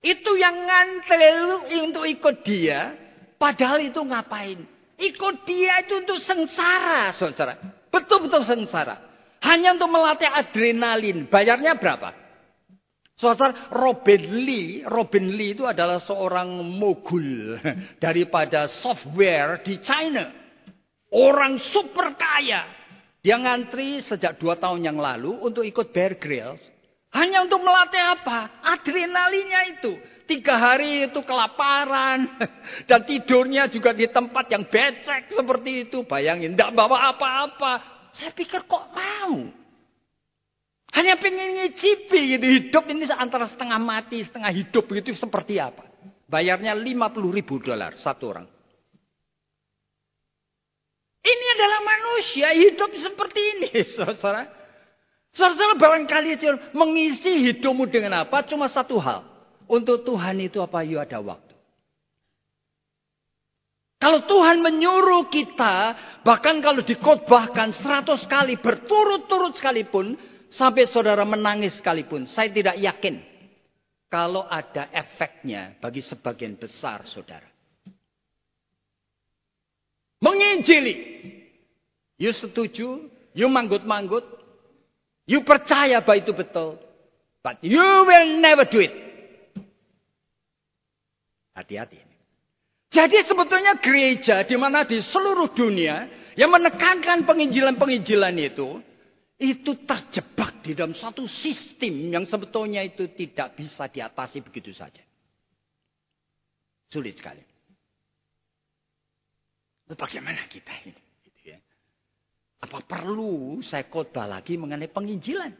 Itu 0.00 0.40
yang 0.40 0.56
ngantel 0.56 1.68
untuk 1.84 2.08
ikut 2.08 2.46
dia, 2.48 2.96
padahal 3.36 3.84
itu 3.84 4.00
ngapain? 4.00 4.77
Ikut 4.98 5.46
dia 5.46 5.86
itu 5.86 6.02
untuk 6.02 6.18
sengsara, 6.26 7.14
saudara. 7.14 7.54
Betul-betul 7.94 8.42
sengsara. 8.42 8.98
Hanya 9.38 9.78
untuk 9.78 9.94
melatih 9.94 10.26
adrenalin. 10.26 11.30
Bayarnya 11.30 11.78
berapa? 11.78 12.10
Saudara, 13.14 13.70
Robin 13.70 14.42
Lee, 14.42 14.82
Robin 14.82 15.30
Lee 15.30 15.54
itu 15.54 15.66
adalah 15.66 16.02
seorang 16.02 16.62
mogul 16.66 17.58
daripada 18.04 18.66
software 18.82 19.62
di 19.62 19.78
China. 19.78 20.34
Orang 21.14 21.62
super 21.62 22.18
kaya. 22.18 22.66
Dia 23.22 23.38
ngantri 23.38 24.02
sejak 24.02 24.38
dua 24.38 24.58
tahun 24.58 24.82
yang 24.82 24.98
lalu 24.98 25.34
untuk 25.42 25.66
ikut 25.66 25.90
Bear 25.90 26.18
Grylls. 26.18 26.62
Hanya 27.14 27.42
untuk 27.46 27.62
melatih 27.62 28.02
apa? 28.02 28.62
Adrenalinnya 28.62 29.78
itu. 29.78 29.98
Tiga 30.28 30.60
hari 30.60 31.08
itu 31.08 31.24
kelaparan. 31.24 32.28
Dan 32.88 33.00
tidurnya 33.08 33.64
juga 33.72 33.96
di 33.96 34.04
tempat 34.12 34.52
yang 34.52 34.68
becek 34.68 35.32
seperti 35.32 35.88
itu. 35.88 36.04
Bayangin, 36.04 36.52
tidak 36.52 36.76
bawa 36.76 37.16
apa-apa. 37.16 37.72
Saya 38.12 38.36
pikir 38.36 38.68
kok 38.68 38.92
mau. 38.92 39.48
Hanya 40.92 41.16
pengen 41.16 41.56
ngicipi 41.56 42.36
gitu. 42.36 42.44
Hidup 42.44 42.84
ini 42.92 43.08
antara 43.08 43.48
setengah 43.48 43.80
mati, 43.80 44.20
setengah 44.20 44.52
hidup 44.52 44.84
begitu 44.84 45.16
seperti 45.16 45.56
apa. 45.56 45.88
Bayarnya 46.28 46.76
50 46.76 47.32
ribu 47.32 47.56
dolar 47.56 47.96
satu 47.96 48.24
orang. 48.28 48.46
Ini 51.24 51.46
adalah 51.56 51.80
manusia 51.84 52.48
hidup 52.52 52.92
seperti 53.00 53.40
ini, 53.56 53.70
saudara. 53.96 54.44
Saudara 55.32 55.72
barangkali 55.76 56.36
mengisi 56.76 57.48
hidupmu 57.48 57.88
dengan 57.88 58.28
apa? 58.28 58.44
Cuma 58.44 58.68
satu 58.68 59.00
hal. 59.00 59.37
Untuk 59.68 60.08
Tuhan 60.08 60.40
itu 60.40 60.64
apa? 60.64 60.80
yuk 60.82 61.04
ada 61.04 61.20
waktu. 61.20 61.54
Kalau 63.98 64.24
Tuhan 64.30 64.62
menyuruh 64.62 65.26
kita, 65.26 65.74
bahkan 66.22 66.62
kalau 66.62 66.86
dikotbahkan 66.86 67.74
seratus 67.76 68.24
kali 68.30 68.54
berturut-turut 68.56 69.58
sekalipun, 69.58 70.14
sampai 70.48 70.88
saudara 70.88 71.26
menangis 71.26 71.76
sekalipun, 71.76 72.30
saya 72.30 72.48
tidak 72.48 72.78
yakin 72.78 73.20
kalau 74.08 74.46
ada 74.46 74.88
efeknya 74.94 75.76
bagi 75.82 76.00
sebagian 76.00 76.56
besar 76.56 77.04
saudara. 77.10 77.50
Menginjili. 80.22 81.26
You 82.18 82.34
setuju, 82.34 83.06
you 83.30 83.46
manggut-manggut, 83.46 84.26
you 85.30 85.46
percaya 85.46 86.02
bahwa 86.02 86.18
itu 86.18 86.34
betul. 86.34 86.78
But 87.42 87.62
you 87.62 87.78
will 87.78 88.42
never 88.42 88.66
do 88.66 88.82
it. 88.82 89.07
Hati-hati. 91.58 91.98
Jadi 92.88 93.26
sebetulnya 93.26 93.76
gereja 93.82 94.46
di 94.46 94.54
mana 94.54 94.86
di 94.86 95.02
seluruh 95.02 95.50
dunia 95.52 96.06
yang 96.38 96.54
menekankan 96.54 97.26
penginjilan-penginjilan 97.26 98.34
itu, 98.38 98.78
itu 99.42 99.74
terjebak 99.82 100.62
di 100.62 100.78
dalam 100.78 100.94
satu 100.94 101.26
sistem 101.26 102.14
yang 102.14 102.24
sebetulnya 102.30 102.80
itu 102.86 103.10
tidak 103.12 103.58
bisa 103.58 103.90
diatasi 103.90 104.38
begitu 104.40 104.70
saja. 104.70 105.02
Sulit 106.88 107.18
sekali. 107.18 107.42
Bagaimana 109.92 110.46
kita 110.46 110.72
ini? 110.86 110.94
Gitu 111.26 111.42
ya. 111.52 111.58
Apa 112.64 112.86
perlu 112.86 113.60
saya 113.66 113.84
khotbah 113.90 114.30
lagi 114.30 114.54
mengenai 114.56 114.88
penginjilan? 114.88 115.52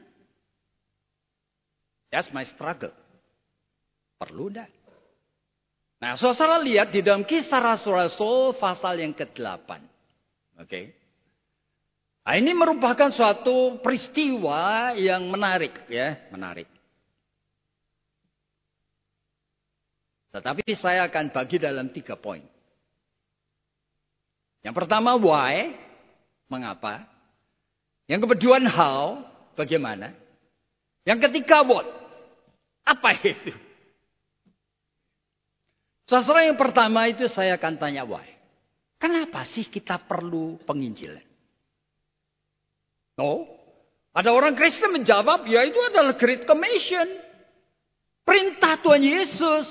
That's 2.08 2.32
my 2.32 2.48
struggle. 2.48 2.94
Perlu 4.16 4.48
enggak? 4.48 4.77
Nah, 5.98 6.14
saudara 6.14 6.62
lihat 6.62 6.94
di 6.94 7.02
dalam 7.02 7.26
kisah 7.26 7.58
Rasul-Rasul 7.58 8.54
pasal 8.62 9.02
yang 9.02 9.10
ke-8. 9.10 9.66
Oke. 9.66 9.82
Okay. 10.62 10.84
Nah, 12.22 12.36
ini 12.38 12.52
merupakan 12.54 13.10
suatu 13.10 13.82
peristiwa 13.82 14.92
yang 14.94 15.26
menarik 15.26 15.74
ya, 15.90 16.28
menarik. 16.30 16.68
Tetapi 20.28 20.62
saya 20.76 21.08
akan 21.08 21.32
bagi 21.32 21.56
dalam 21.56 21.88
tiga 21.90 22.14
poin. 22.14 22.44
Yang 24.62 24.74
pertama 24.76 25.16
why, 25.16 25.72
mengapa? 26.52 27.08
Yang 28.06 28.36
kedua 28.36 28.60
how, 28.68 29.24
bagaimana? 29.56 30.12
Yang 31.08 31.26
ketiga 31.26 31.64
what, 31.64 31.88
apa 32.84 33.18
itu? 33.24 33.56
Sastra 36.08 36.40
yang 36.48 36.56
pertama 36.56 37.04
itu 37.04 37.28
saya 37.28 37.60
akan 37.60 37.76
tanya 37.76 38.08
why. 38.08 38.24
Kenapa 38.96 39.44
sih 39.44 39.68
kita 39.68 40.00
perlu 40.00 40.56
penginjilan? 40.64 41.20
Oh, 43.20 43.44
ada 44.16 44.32
orang 44.32 44.56
Kristen 44.56 44.88
menjawab, 44.96 45.44
ya 45.44 45.68
itu 45.68 45.76
adalah 45.84 46.16
Great 46.16 46.48
Commission. 46.48 47.04
Perintah 48.24 48.80
Tuhan 48.80 49.04
Yesus. 49.04 49.68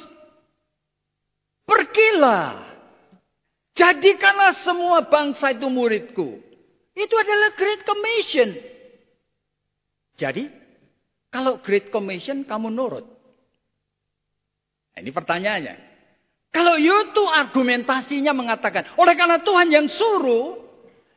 Pergilah. 1.65 2.69
Jadikanlah 3.73 4.61
semua 4.61 5.09
bangsa 5.09 5.57
itu 5.57 5.65
muridku. 5.67 6.37
Itu 6.93 7.15
adalah 7.17 7.57
Great 7.57 7.81
Commission. 7.81 8.57
Jadi, 10.17 10.53
kalau 11.33 11.57
Great 11.65 11.89
Commission 11.89 12.45
kamu 12.45 12.69
nurut. 12.69 13.05
Nah, 14.93 14.99
ini 15.01 15.09
pertanyaannya. 15.09 15.86
Kalau 16.57 16.73
itu 16.81 17.23
argumentasinya 17.29 18.33
mengatakan, 18.33 18.97
oleh 18.97 19.13
karena 19.13 19.45
Tuhan 19.45 19.69
yang 19.69 19.85
suruh, 19.93 20.57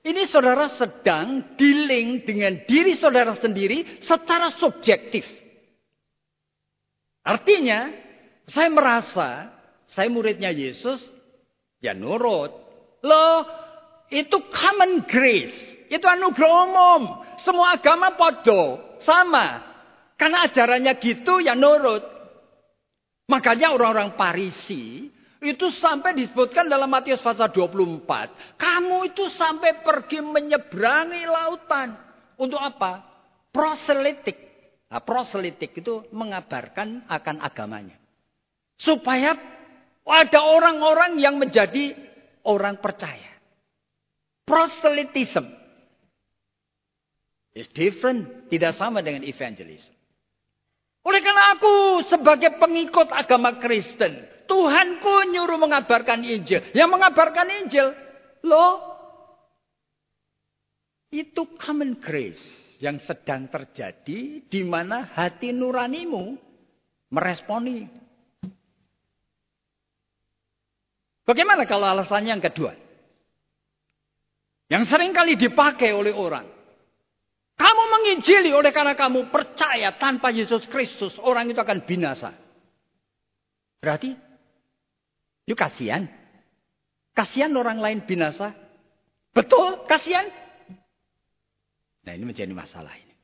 ini 0.05 0.29
saudara 0.29 0.69
sedang 0.77 1.57
dealing 1.57 2.29
dengan 2.29 2.61
diri 2.69 2.93
saudara 3.01 3.33
sendiri 3.33 4.05
secara 4.05 4.53
subjektif. 4.61 5.25
Artinya, 7.25 7.89
saya 8.53 8.69
merasa 8.69 9.49
saya 9.89 10.13
muridnya 10.13 10.53
Yesus, 10.53 11.01
ya 11.81 11.97
nurut. 11.97 12.53
Loh, 13.01 13.41
itu 14.13 14.45
common 14.53 15.09
grace. 15.09 15.89
Itu 15.89 16.05
anugerah 16.05 16.53
umum. 16.69 17.03
Semua 17.41 17.81
agama 17.81 18.13
podo, 18.13 18.93
sama. 19.01 19.65
Karena 20.21 20.45
ajarannya 20.45 20.93
gitu, 21.01 21.41
ya 21.41 21.57
nurut. 21.57 22.05
Makanya 23.25 23.73
orang-orang 23.73 24.21
Parisi 24.21 25.09
itu 25.41 25.73
sampai 25.73 26.13
disebutkan 26.13 26.69
dalam 26.69 26.93
Matius 26.93 27.25
pasal 27.25 27.49
24. 27.49 28.61
Kamu 28.61 29.09
itu 29.09 29.25
sampai 29.33 29.81
pergi 29.81 30.21
menyeberangi 30.21 31.25
lautan. 31.25 31.97
Untuk 32.37 32.61
apa? 32.61 33.01
Proselitik. 33.49 34.37
Nah, 34.93 35.01
proselitik 35.01 35.73
itu 35.81 36.05
mengabarkan 36.13 37.09
akan 37.09 37.37
agamanya. 37.41 37.97
Supaya 38.77 39.33
ada 40.05 40.41
orang-orang 40.45 41.17
yang 41.17 41.41
menjadi 41.41 41.97
orang 42.45 42.77
percaya. 42.81 43.33
Proselitism. 44.45 45.57
is 47.57 47.67
different. 47.73 48.51
Tidak 48.53 48.77
sama 48.77 49.01
dengan 49.01 49.25
evangelism. 49.25 49.93
Oleh 51.01 51.21
karena 51.25 51.57
aku 51.57 52.05
sebagai 52.13 52.61
pengikut 52.61 53.09
agama 53.09 53.57
Kristen. 53.57 54.21
Tuhanku 54.51 55.31
nyuruh 55.31 55.63
mengabarkan 55.63 56.27
Injil. 56.27 56.75
Yang 56.75 56.91
mengabarkan 56.91 57.47
Injil, 57.63 57.95
loh, 58.43 58.83
itu 61.15 61.55
common 61.55 62.03
grace 62.03 62.43
yang 62.83 62.99
sedang 62.99 63.47
terjadi 63.47 64.43
di 64.43 64.61
mana 64.67 65.07
hati 65.15 65.55
nuranimu 65.55 66.35
meresponi. 67.15 67.87
Bagaimana 71.23 71.63
kalau 71.71 71.87
alasannya 71.87 72.35
yang 72.35 72.43
kedua? 72.43 72.75
Yang 74.67 74.91
sering 74.91 75.15
kali 75.15 75.39
dipakai 75.39 75.95
oleh 75.95 76.11
orang. 76.11 76.47
Kamu 77.55 77.85
menginjili 77.87 78.51
oleh 78.51 78.75
karena 78.75 78.99
kamu 78.99 79.31
percaya 79.31 79.95
tanpa 79.95 80.35
Yesus 80.35 80.67
Kristus 80.67 81.15
orang 81.23 81.47
itu 81.47 81.61
akan 81.61 81.87
binasa. 81.87 82.35
Berarti 83.79 84.30
Yuk 85.51 85.59
kasihan. 85.59 86.07
Kasihan 87.11 87.51
orang 87.59 87.83
lain 87.83 88.07
binasa. 88.07 88.55
Betul, 89.35 89.83
kasihan. 89.91 90.31
Nah 92.07 92.13
ini 92.15 92.23
menjadi 92.23 92.55
masalah 92.55 92.95
ini. 92.95 93.15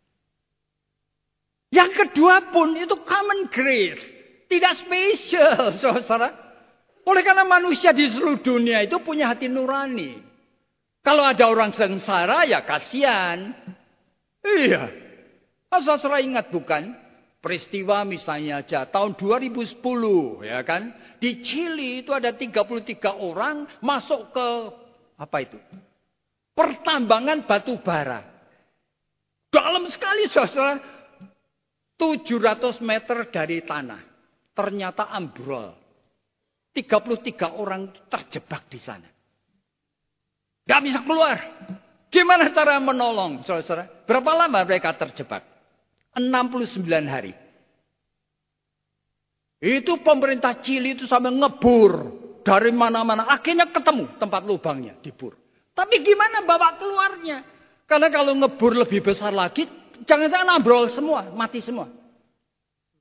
Yang 1.70 2.02
kedua 2.02 2.50
pun 2.50 2.74
itu 2.74 2.98
common 3.06 3.46
grace. 3.46 4.02
Tidak 4.50 4.74
spesial, 4.82 5.70
saudara. 5.82 6.34
Oleh 7.06 7.22
karena 7.22 7.46
manusia 7.46 7.94
di 7.94 8.10
seluruh 8.10 8.42
dunia 8.42 8.82
itu 8.82 8.98
punya 8.98 9.30
hati 9.30 9.46
nurani. 9.46 10.18
Kalau 11.06 11.22
ada 11.22 11.46
orang 11.46 11.70
sengsara 11.70 12.42
ya 12.42 12.66
kasihan. 12.66 13.54
Iya. 14.42 14.90
Saudara 15.70 16.18
ingat 16.18 16.50
bukan? 16.50 17.05
Peristiwa 17.46 18.02
misalnya 18.02 18.58
aja 18.58 18.90
tahun 18.90 19.14
2010 19.14 19.78
ya 20.42 20.66
kan. 20.66 20.90
Di 21.22 21.38
Chili 21.46 22.02
itu 22.02 22.10
ada 22.10 22.34
33 22.34 22.58
orang 23.14 23.70
masuk 23.78 24.34
ke 24.34 24.48
apa 25.14 25.36
itu? 25.46 25.54
Pertambangan 26.58 27.46
batu 27.46 27.78
bara. 27.86 28.26
Dalam 29.46 29.86
sekali 29.94 30.26
saudara. 30.26 30.98
700 31.94 32.82
meter 32.82 33.30
dari 33.30 33.62
tanah. 33.62 34.02
Ternyata 34.50 35.06
ambrol. 35.14 35.70
33 36.74 37.62
orang 37.62 37.94
terjebak 38.10 38.66
di 38.66 38.82
sana. 38.82 39.06
Gak 40.66 40.82
bisa 40.82 40.98
keluar. 41.06 41.38
Gimana 42.10 42.50
cara 42.50 42.82
menolong 42.82 43.46
saudara? 43.46 43.86
Berapa 44.02 44.34
lama 44.34 44.66
mereka 44.66 44.98
terjebak? 44.98 45.55
69 46.16 46.80
hari. 47.06 47.32
Itu 49.60 50.00
pemerintah 50.04 50.56
Chili 50.60 50.96
itu 50.96 51.08
sampai 51.08 51.32
ngebur 51.32 51.92
dari 52.44 52.72
mana-mana. 52.72 53.28
Akhirnya 53.28 53.68
ketemu 53.68 54.20
tempat 54.20 54.44
lubangnya 54.44 54.96
dibur. 55.00 55.36
Tapi 55.76 56.00
gimana 56.00 56.44
bawa 56.44 56.76
keluarnya? 56.80 57.44
Karena 57.84 58.08
kalau 58.08 58.32
ngebur 58.36 58.72
lebih 58.76 59.04
besar 59.04 59.32
lagi, 59.32 59.68
jangan-jangan 60.04 60.56
ambrol 60.60 60.88
semua, 60.92 61.28
mati 61.32 61.60
semua. 61.60 61.88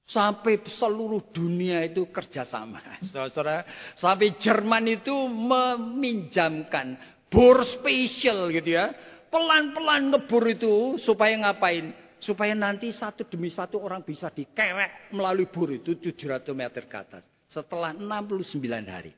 Sampai 0.05 0.61
seluruh 0.61 1.33
dunia 1.33 1.81
itu 1.81 2.05
kerjasama. 2.13 2.77
Saudara, 3.09 3.65
sampai 3.97 4.37
Jerman 4.37 4.85
itu 5.01 5.15
meminjamkan 5.25 6.93
bor 7.27 7.65
spesial 7.65 8.53
gitu 8.53 8.77
ya. 8.77 8.93
Pelan-pelan 9.33 10.13
ngebur 10.13 10.45
itu 10.45 11.01
supaya 11.01 11.33
ngapain? 11.41 12.04
Supaya 12.19 12.55
nanti 12.55 12.91
satu 12.95 13.27
demi 13.27 13.51
satu 13.51 13.83
orang 13.83 14.01
bisa 14.01 14.31
dikerek 14.31 15.13
melalui 15.13 15.51
bur 15.51 15.69
itu 15.71 15.99
700 15.99 16.47
meter 16.55 16.87
ke 16.87 16.97
atas. 16.97 17.23
Setelah 17.51 17.93
69 17.93 18.55
hari. 18.87 19.13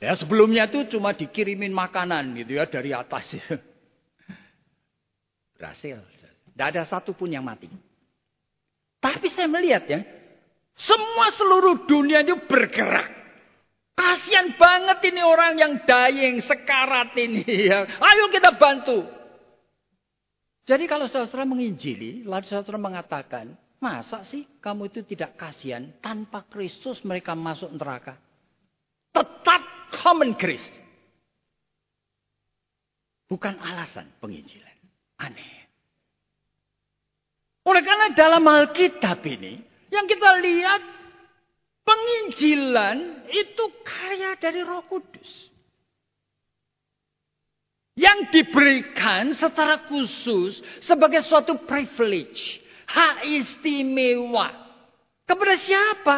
Ya 0.00 0.16
sebelumnya 0.16 0.64
itu 0.64 0.96
cuma 0.96 1.12
dikirimin 1.12 1.76
makanan 1.76 2.32
gitu 2.40 2.56
ya 2.56 2.64
dari 2.64 2.96
atas. 2.96 3.28
Berhasil. 5.60 6.00
Tidak 6.00 6.66
ada 6.66 6.82
satu 6.88 7.12
pun 7.12 7.28
yang 7.28 7.44
mati. 7.44 7.68
Tapi 8.96 9.28
saya 9.28 9.48
melihat 9.48 9.84
ya. 9.84 10.00
Semua 10.80 11.28
seluruh 11.36 11.84
dunia 11.84 12.24
itu 12.24 12.32
bergerak. 12.48 13.20
Kasihan 13.92 14.56
banget 14.56 15.12
ini 15.12 15.20
orang 15.20 15.60
yang 15.60 15.72
dying, 15.84 16.40
sekarat 16.40 17.12
ini. 17.20 17.44
Ya. 17.68 17.84
Ayo 17.84 18.32
kita 18.32 18.56
bantu. 18.56 19.04
Jadi 20.70 20.86
kalau 20.86 21.10
saudara 21.10 21.42
menginjili, 21.42 22.22
lalu 22.22 22.46
saudara 22.46 22.78
mengatakan, 22.78 23.58
masa 23.82 24.22
sih 24.30 24.46
kamu 24.62 24.86
itu 24.86 25.02
tidak 25.02 25.34
kasihan 25.34 25.90
tanpa 25.98 26.46
Kristus 26.46 27.02
mereka 27.02 27.34
masuk 27.34 27.74
neraka? 27.74 28.14
Tetap 29.10 29.90
common 29.98 30.38
grace. 30.38 30.62
Bukan 33.26 33.58
alasan 33.58 34.14
penginjilan. 34.22 34.76
Aneh. 35.18 35.66
Oleh 37.66 37.82
karena 37.82 38.14
dalam 38.14 38.46
Alkitab 38.46 39.26
ini, 39.26 39.58
yang 39.90 40.06
kita 40.06 40.38
lihat 40.38 40.82
penginjilan 41.82 43.26
itu 43.26 43.64
karya 43.82 44.38
dari 44.38 44.62
roh 44.62 44.86
kudus 44.86 45.49
yang 48.00 48.32
diberikan 48.32 49.36
secara 49.36 49.84
khusus 49.84 50.64
sebagai 50.80 51.20
suatu 51.28 51.60
privilege, 51.68 52.64
hak 52.88 53.28
istimewa. 53.28 54.48
Kepada 55.28 55.54
siapa? 55.60 56.16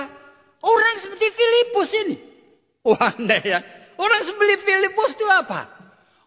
Orang 0.63 0.95
seperti 1.03 1.27
Filipus 1.35 1.91
ini. 2.07 2.17
Wah, 2.87 3.19
ya. 3.43 3.61
Orang 3.99 4.23
seperti 4.23 4.63
Filipus 4.63 5.11
itu 5.19 5.27
apa? 5.27 5.67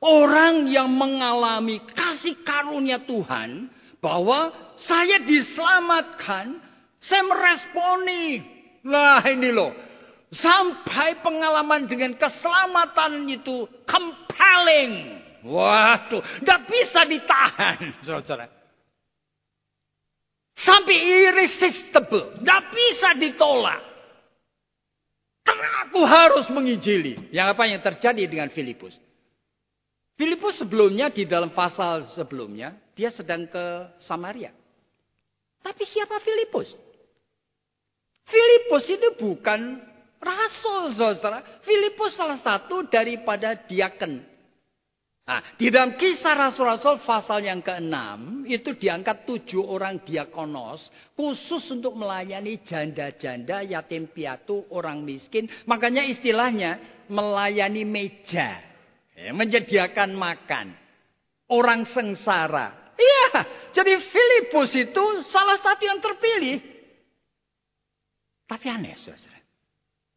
Orang 0.04 0.68
yang 0.68 0.92
mengalami 0.92 1.80
kasih 1.96 2.44
karunia 2.44 3.00
Tuhan 3.08 3.72
bahwa 4.04 4.52
saya 4.76 5.24
diselamatkan, 5.24 6.60
saya 7.00 7.24
meresponi. 7.26 8.44
Nah 8.86 9.24
ini 9.26 9.50
loh, 9.50 9.74
Sampai 10.36 11.24
pengalaman 11.24 11.88
dengan 11.88 12.18
keselamatan 12.20 13.24
itu 13.30 13.70
compelling. 13.88 15.24
Waduh, 15.46 16.26
tidak 16.42 16.60
bisa 16.66 17.06
ditahan. 17.06 17.78
Saudara. 18.02 18.50
Sampai 20.58 20.98
irresistible. 21.06 22.42
Tidak 22.42 22.62
bisa 22.74 23.10
ditolak. 23.22 23.82
Karena 25.46 25.86
aku 25.86 26.02
harus 26.02 26.50
menginjili. 26.50 27.30
Yang 27.30 27.48
apa 27.54 27.64
yang 27.70 27.82
terjadi 27.86 28.24
dengan 28.26 28.50
Filipus? 28.50 28.98
Filipus 30.18 30.58
sebelumnya 30.58 31.14
di 31.14 31.28
dalam 31.30 31.54
pasal 31.54 32.10
sebelumnya, 32.16 32.74
dia 32.98 33.14
sedang 33.14 33.46
ke 33.46 33.94
Samaria. 34.02 34.50
Tapi 35.62 35.84
siapa 35.86 36.18
Filipus? 36.24 36.72
Filipus 38.26 38.86
itu 38.90 39.14
bukan 39.22 39.78
rasul, 40.18 40.98
saudara. 40.98 41.62
Filipus 41.62 42.18
salah 42.18 42.42
satu 42.42 42.90
daripada 42.90 43.54
diaken 43.54 44.35
Nah, 45.26 45.42
di 45.58 45.74
dalam 45.74 45.98
kisah 45.98 46.38
Rasul-Rasul 46.38 47.02
pasal 47.02 47.42
yang 47.42 47.66
ke-6 47.66 48.46
itu 48.46 48.78
diangkat 48.78 49.26
tujuh 49.26 49.66
orang 49.66 50.06
diakonos 50.06 50.86
khusus 51.18 51.66
untuk 51.74 51.98
melayani 51.98 52.62
janda-janda, 52.62 53.66
yatim 53.66 54.06
piatu, 54.06 54.70
orang 54.70 55.02
miskin. 55.02 55.50
Makanya 55.66 56.06
istilahnya 56.06 56.78
melayani 57.10 57.82
meja, 57.82 58.62
ya, 59.18 59.34
menyediakan 59.34 60.14
makan, 60.14 60.78
orang 61.50 61.90
sengsara. 61.90 62.94
Iya, 62.94 63.50
jadi 63.74 63.98
Filipus 64.06 64.78
itu 64.78 65.26
salah 65.26 65.58
satu 65.58 65.90
yang 65.90 66.06
terpilih. 66.06 66.62
Tapi 68.46 68.66
aneh, 68.70 68.94
saudara. 69.02 69.42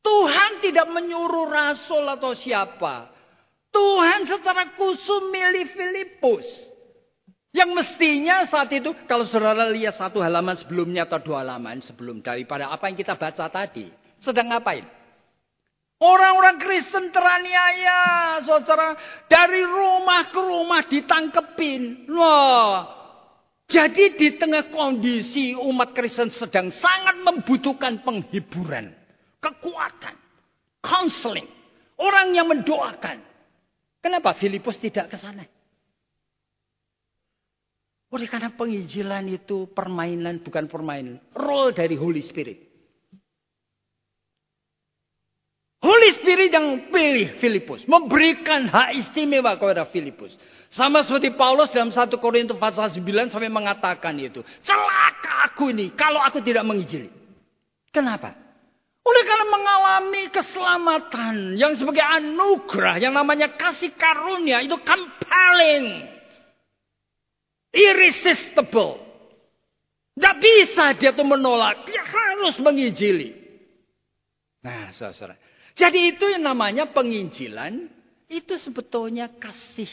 Tuhan 0.05 0.61
tidak 0.61 0.85
menyuruh 0.93 1.49
rasul 1.49 2.05
atau 2.05 2.37
siapa. 2.37 3.18
Tuhan 3.69 4.27
secara 4.27 4.75
khusus 4.75 5.23
milih 5.29 5.67
Filipus. 5.73 6.47
Yang 7.53 7.71
mestinya 7.75 8.45
saat 8.47 8.69
itu, 8.71 8.93
kalau 9.09 9.25
saudara 9.27 9.67
lihat 9.73 9.97
satu 9.97 10.21
halaman 10.21 10.55
sebelumnya 10.61 11.09
atau 11.09 11.19
dua 11.19 11.41
halaman 11.43 11.81
sebelum 11.81 12.21
daripada 12.21 12.69
apa 12.69 12.93
yang 12.93 12.97
kita 12.97 13.17
baca 13.17 13.49
tadi. 13.49 13.89
Sedang 14.21 14.53
ngapain? 14.53 14.85
Orang-orang 15.99 16.63
Kristen 16.63 17.11
teraniaya, 17.11 18.39
saudara. 18.47 18.95
Dari 19.27 19.67
rumah 19.67 20.31
ke 20.31 20.39
rumah 20.39 20.87
ditangkepin. 20.87 22.07
Loh, 22.07 22.99
jadi 23.69 24.17
di 24.17 24.41
tengah 24.41 24.73
kondisi 24.73 25.53
umat 25.53 25.93
Kristen 25.93 26.33
sedang 26.33 26.73
sangat 26.73 27.21
membutuhkan 27.21 28.01
penghiburan. 28.01 28.97
Kekuatan. 29.45 30.17
Counseling. 30.81 31.45
Orang 32.01 32.33
yang 32.33 32.49
mendoakan. 32.49 33.28
Kenapa 34.09 34.33
Filipus 34.41 34.81
tidak 34.81 35.13
ke 35.13 35.21
sana? 35.21 35.45
Oleh 38.09 38.25
karena 38.25 38.49
penginjilan 38.57 39.21
itu 39.29 39.69
permainan 39.77 40.41
bukan 40.41 40.65
permainan. 40.65 41.21
Role 41.37 41.77
dari 41.77 41.93
Holy 41.93 42.25
Spirit. 42.25 42.57
Holy 45.85 46.11
Spirit 46.25 46.49
yang 46.49 46.89
pilih 46.89 47.37
Filipus. 47.37 47.85
Memberikan 47.85 48.73
hak 48.73 48.97
istimewa 48.97 49.61
kepada 49.61 49.85
Filipus. 49.93 50.33
Sama 50.73 51.05
seperti 51.05 51.37
Paulus 51.37 51.69
dalam 51.69 51.93
1 51.93 52.09
Korintus 52.17 52.57
pasal 52.57 52.89
9 52.89 53.29
sampai 53.29 53.53
mengatakan 53.53 54.17
itu. 54.17 54.41
Celaka 54.65 55.53
aku 55.53 55.69
ini 55.69 55.93
kalau 55.93 56.25
aku 56.25 56.41
tidak 56.41 56.65
menginjili. 56.65 57.13
Kenapa? 57.93 58.33
Oleh 59.09 59.23
karena 59.25 59.47
mengalami 59.49 60.23
keselamatan 60.29 61.57
yang 61.57 61.73
sebagai 61.81 62.05
anugerah 62.05 63.01
yang 63.01 63.17
namanya 63.17 63.57
kasih 63.57 63.97
karunia 63.97 64.61
itu 64.61 64.77
compelling. 64.85 66.05
Irresistible. 67.73 69.01
Tidak 70.13 70.37
bisa 70.43 70.93
dia 71.01 71.17
tuh 71.17 71.25
menolak. 71.25 71.89
Dia 71.89 72.05
harus 72.05 72.61
menginjili. 72.61 73.33
Nah 74.61 74.93
saudara. 74.93 75.41
Jadi 75.73 76.13
itu 76.13 76.29
yang 76.29 76.45
namanya 76.45 76.93
penginjilan. 76.93 77.89
Itu 78.29 78.61
sebetulnya 78.61 79.33
kasih 79.41 79.89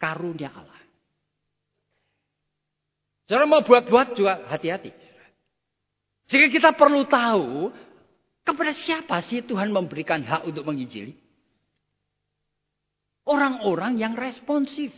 karunia 0.00 0.48
Allah. 0.48 0.80
Saudara 3.28 3.44
mau 3.44 3.60
buat-buat 3.60 4.16
juga 4.16 4.48
hati-hati. 4.48 4.88
Jika 6.32 6.48
kita 6.48 6.70
perlu 6.72 7.04
tahu 7.04 7.68
kepada 8.42 8.74
siapa 8.74 9.22
sih 9.22 9.46
Tuhan 9.46 9.70
memberikan 9.70 10.22
hak 10.22 10.50
untuk 10.50 10.66
menginjili? 10.66 11.14
Orang-orang 13.22 14.02
yang 14.02 14.18
responsif. 14.18 14.90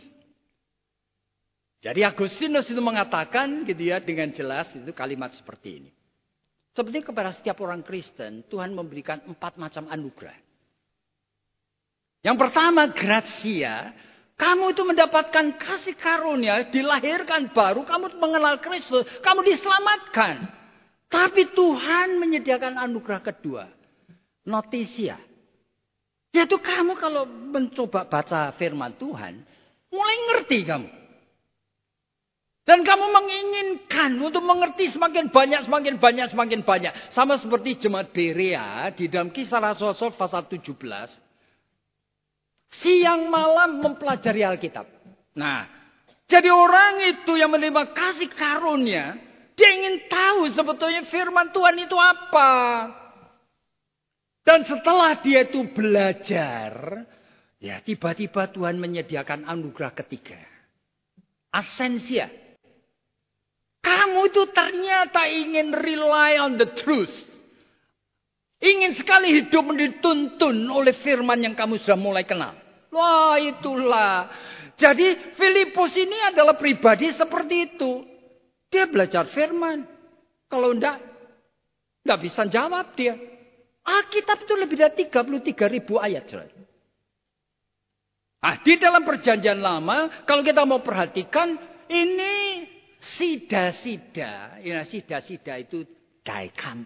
Jadi 1.85 2.01
Agustinus 2.01 2.65
itu 2.65 2.81
mengatakan 2.81 3.61
gitu 3.69 3.93
ya 3.93 4.01
dengan 4.01 4.33
jelas 4.33 4.73
itu 4.73 4.89
kalimat 4.89 5.29
seperti 5.37 5.85
ini. 5.85 5.91
Seperti 6.73 7.05
kepada 7.05 7.29
setiap 7.29 7.61
orang 7.61 7.85
Kristen 7.85 8.41
Tuhan 8.49 8.73
memberikan 8.73 9.21
empat 9.29 9.61
macam 9.61 9.85
anugerah. 9.93 10.35
Yang 12.25 12.37
pertama 12.41 12.89
gracia. 12.89 13.93
Kamu 14.35 14.75
itu 14.75 14.83
mendapatkan 14.83 15.55
kasih 15.55 15.95
karunia, 15.95 16.67
dilahirkan 16.67 17.55
baru, 17.55 17.87
kamu 17.87 18.19
mengenal 18.19 18.59
Kristus, 18.59 19.07
kamu 19.23 19.47
diselamatkan. 19.47 20.43
Tapi 21.09 21.53
Tuhan 21.53 22.17
menyediakan 22.17 22.81
anugerah 22.81 23.21
kedua. 23.21 23.63
Notisia. 24.45 25.17
Yaitu 26.35 26.59
kamu 26.59 26.99
kalau 26.99 27.23
mencoba 27.25 28.03
baca 28.05 28.51
firman 28.59 28.93
Tuhan, 28.99 29.39
mulai 29.87 30.17
ngerti 30.29 30.59
kamu. 30.67 30.89
Dan 32.65 32.81
kamu 32.81 33.05
menginginkan 33.13 34.17
untuk 34.17 34.41
mengerti 34.41 34.89
semakin 34.89 35.29
banyak, 35.29 35.69
semakin 35.69 35.95
banyak, 36.01 36.27
semakin 36.33 36.61
banyak. 36.65 36.93
Sama 37.13 37.37
seperti 37.37 37.77
jemaat 37.77 38.09
Berea 38.09 38.89
di 38.89 39.05
dalam 39.05 39.29
kisah 39.29 39.61
Rasul-Rasul 39.61 40.17
pasal 40.17 40.49
17. 40.49 40.73
Siang 42.81 43.29
malam 43.29 43.85
mempelajari 43.85 44.41
Alkitab. 44.41 44.89
Nah, 45.37 45.69
jadi 46.25 46.49
orang 46.49 47.05
itu 47.05 47.37
yang 47.37 47.53
menerima 47.53 47.93
kasih 47.93 48.33
karunia, 48.33 49.13
dia 49.55 49.69
ingin 49.71 50.11
tahu 50.11 50.51
sebetulnya 50.51 51.07
firman 51.07 51.49
Tuhan 51.55 51.75
itu 51.79 51.95
apa. 51.95 52.51
Dan 54.45 54.61
setelah 54.67 55.17
dia 55.23 55.47
itu 55.47 55.65
belajar, 55.73 57.01
ya 57.57 57.81
tiba-tiba 57.81 58.51
Tuhan 58.51 58.77
menyediakan 58.77 59.47
anugerah 59.47 59.95
ketiga. 59.95 60.37
Asensia. 61.49 62.29
Kamu 63.81 64.27
itu 64.27 64.43
ternyata 64.51 65.25
ingin 65.31 65.71
rely 65.71 66.37
on 66.37 66.59
the 66.59 66.67
truth. 66.77 67.13
Ingin 68.59 68.93
sekali 68.97 69.39
hidup 69.39 69.65
dituntun 69.71 70.67
oleh 70.67 70.93
firman 70.99 71.41
yang 71.41 71.55
kamu 71.55 71.79
sudah 71.79 71.97
mulai 71.97 72.27
kenal. 72.27 72.53
Wah 72.91 73.39
itulah. 73.39 74.29
Jadi 74.75 75.35
Filipus 75.39 75.95
ini 75.95 76.17
adalah 76.27 76.59
pribadi 76.59 77.13
seperti 77.15 77.55
itu. 77.71 78.14
Dia 78.75 78.91
belajar 78.91 79.23
firman. 79.31 79.87
Kalau 80.51 80.75
enggak, 80.75 80.99
enggak 82.03 82.19
bisa 82.27 82.43
jawab 82.43 82.91
dia. 82.99 83.15
Alkitab 83.87 84.43
itu 84.43 84.53
lebih 84.59 84.75
dari 84.75 85.07
33 85.07 85.71
ribu 85.71 85.95
ayat. 85.95 86.27
Nah, 88.43 88.59
di 88.59 88.75
dalam 88.75 89.07
perjanjian 89.07 89.63
lama, 89.63 90.27
kalau 90.27 90.43
kita 90.43 90.67
mau 90.67 90.83
perhatikan, 90.83 91.55
ini 91.87 92.67
sida-sida. 93.15 94.59
Ya, 94.59 94.83
sida-sida 94.83 95.55
itu 95.55 95.87
daikam. 96.27 96.83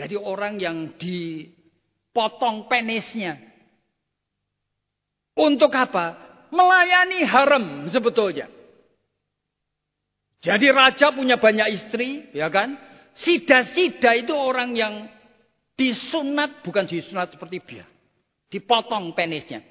Jadi 0.00 0.16
orang 0.16 0.56
yang 0.56 0.96
dipotong 0.96 2.64
penisnya. 2.64 3.36
Untuk 5.36 5.68
apa? 5.76 6.16
Melayani 6.48 7.20
harem 7.28 7.66
sebetulnya. 7.92 8.61
Jadi 10.42 10.66
raja 10.74 11.14
punya 11.14 11.38
banyak 11.38 11.68
istri, 11.70 12.26
ya 12.34 12.50
kan? 12.50 12.74
Sida-sida 13.14 14.10
itu 14.18 14.34
orang 14.34 14.74
yang 14.74 15.06
disunat, 15.78 16.66
bukan 16.66 16.82
disunat 16.90 17.30
seperti 17.30 17.62
biar. 17.62 17.86
Dipotong 18.50 19.14
penisnya. 19.14 19.62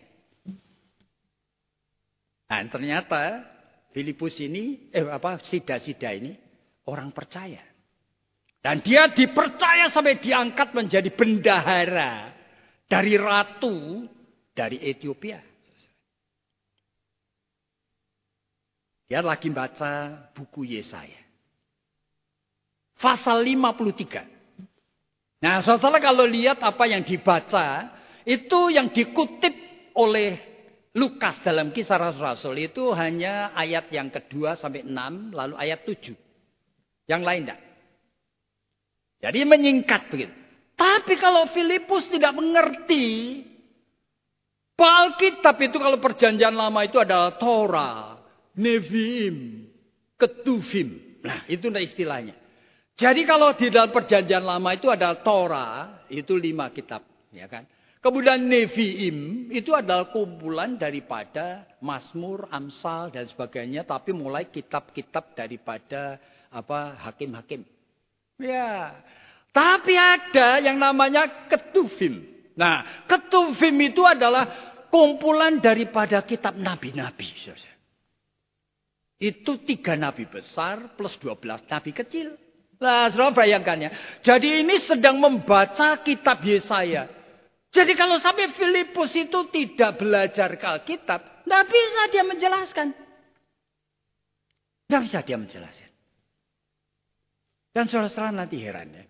Nah, 2.48 2.64
ternyata 2.72 3.44
Filipus 3.92 4.40
ini, 4.40 4.88
eh 4.96 5.04
apa, 5.04 5.44
sida-sida 5.44 6.16
ini 6.16 6.32
orang 6.88 7.12
percaya. 7.12 7.68
Dan 8.64 8.80
dia 8.80 9.12
dipercaya 9.12 9.92
sampai 9.92 10.24
diangkat 10.24 10.72
menjadi 10.72 11.10
bendahara 11.12 12.32
dari 12.88 13.20
ratu 13.20 14.08
dari 14.56 14.80
Ethiopia. 14.88 15.51
Dia 19.12 19.20
lagi 19.20 19.52
baca 19.52 20.24
buku 20.32 20.72
Yesaya. 20.72 21.20
Pasal 22.96 23.44
53. 23.44 25.44
Nah, 25.44 25.60
saudara 25.60 26.00
kalau 26.00 26.24
lihat 26.24 26.64
apa 26.64 26.88
yang 26.88 27.04
dibaca, 27.04 27.92
itu 28.24 28.72
yang 28.72 28.88
dikutip 28.88 29.52
oleh 30.00 30.40
Lukas 30.96 31.44
dalam 31.44 31.76
kisah 31.76 32.00
Rasul-Rasul 32.00 32.72
itu 32.72 32.88
hanya 32.96 33.52
ayat 33.52 33.92
yang 33.92 34.08
kedua 34.08 34.56
sampai 34.56 34.88
enam, 34.88 35.36
lalu 35.36 35.60
ayat 35.60 35.84
tujuh. 35.84 36.16
Yang 37.04 37.22
lain 37.28 37.42
tidak. 37.44 37.60
Jadi 39.28 39.40
menyingkat 39.44 40.08
begitu. 40.08 40.32
Tapi 40.80 41.20
kalau 41.20 41.52
Filipus 41.52 42.08
tidak 42.08 42.32
mengerti 42.32 43.44
Alkitab 44.80 45.60
itu 45.62 45.78
kalau 45.78 46.00
perjanjian 46.00 46.56
lama 46.56 46.82
itu 46.82 46.98
adalah 46.98 47.38
Torah, 47.38 48.11
Nevi'im, 48.62 49.66
Ketuvim. 50.22 50.90
Nah 51.26 51.42
itu 51.50 51.66
istilahnya. 51.74 52.38
Jadi 52.94 53.26
kalau 53.26 53.58
di 53.58 53.74
dalam 53.74 53.90
perjanjian 53.90 54.46
lama 54.46 54.78
itu 54.78 54.86
ada 54.94 55.18
Torah, 55.26 56.06
itu 56.14 56.38
lima 56.38 56.70
kitab. 56.70 57.02
ya 57.34 57.50
kan? 57.50 57.66
Kemudian 58.02 58.46
Nevi'im 58.50 59.50
itu 59.54 59.74
adalah 59.78 60.10
kumpulan 60.10 60.74
daripada 60.78 61.66
Mazmur, 61.82 62.50
Amsal 62.50 63.14
dan 63.14 63.30
sebagainya. 63.30 63.86
Tapi 63.86 64.10
mulai 64.10 64.50
kitab-kitab 64.50 65.38
daripada 65.38 66.18
apa 66.50 66.98
hakim-hakim. 67.10 67.62
Ya. 68.42 68.98
Tapi 69.54 69.94
ada 69.94 70.62
yang 70.66 70.82
namanya 70.82 71.46
Ketuvim. 71.46 72.26
Nah, 72.58 73.06
Ketuvim 73.06 73.78
itu 73.86 74.02
adalah 74.02 74.50
kumpulan 74.90 75.62
daripada 75.62 76.26
kitab 76.26 76.58
nabi-nabi. 76.58 77.30
Itu 79.22 79.62
tiga 79.62 79.94
nabi 79.94 80.26
besar 80.26 80.98
plus 80.98 81.14
dua 81.22 81.38
belas 81.38 81.62
nabi 81.70 81.94
kecil. 81.94 82.34
Nah, 82.82 83.14
saudara 83.14 83.46
bayangkan 83.46 83.78
ya. 83.78 83.90
Jadi 84.26 84.66
ini 84.66 84.82
sedang 84.82 85.22
membaca 85.22 86.02
kitab 86.02 86.42
Yesaya. 86.42 87.06
Jadi 87.70 87.94
kalau 87.94 88.18
sampai 88.18 88.50
Filipus 88.58 89.14
itu 89.14 89.46
tidak 89.54 90.02
belajar 90.02 90.58
Alkitab, 90.58 91.46
tidak 91.46 91.64
bisa 91.70 92.02
dia 92.10 92.24
menjelaskan. 92.26 92.88
Tidak 94.90 95.02
bisa 95.06 95.20
dia 95.22 95.38
menjelaskan. 95.38 95.90
Dan 97.72 97.86
saudara-saudara 97.88 98.34
nanti 98.34 98.58
heran 98.60 98.90
ya. 98.90 99.06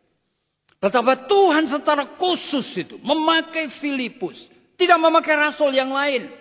Betapa 0.77 1.25
Tuhan 1.25 1.71
secara 1.71 2.19
khusus 2.19 2.67
itu 2.75 2.99
memakai 2.99 3.71
Filipus. 3.79 4.37
Tidak 4.75 4.97
memakai 4.99 5.39
rasul 5.39 5.71
yang 5.71 5.89
lain. 5.89 6.40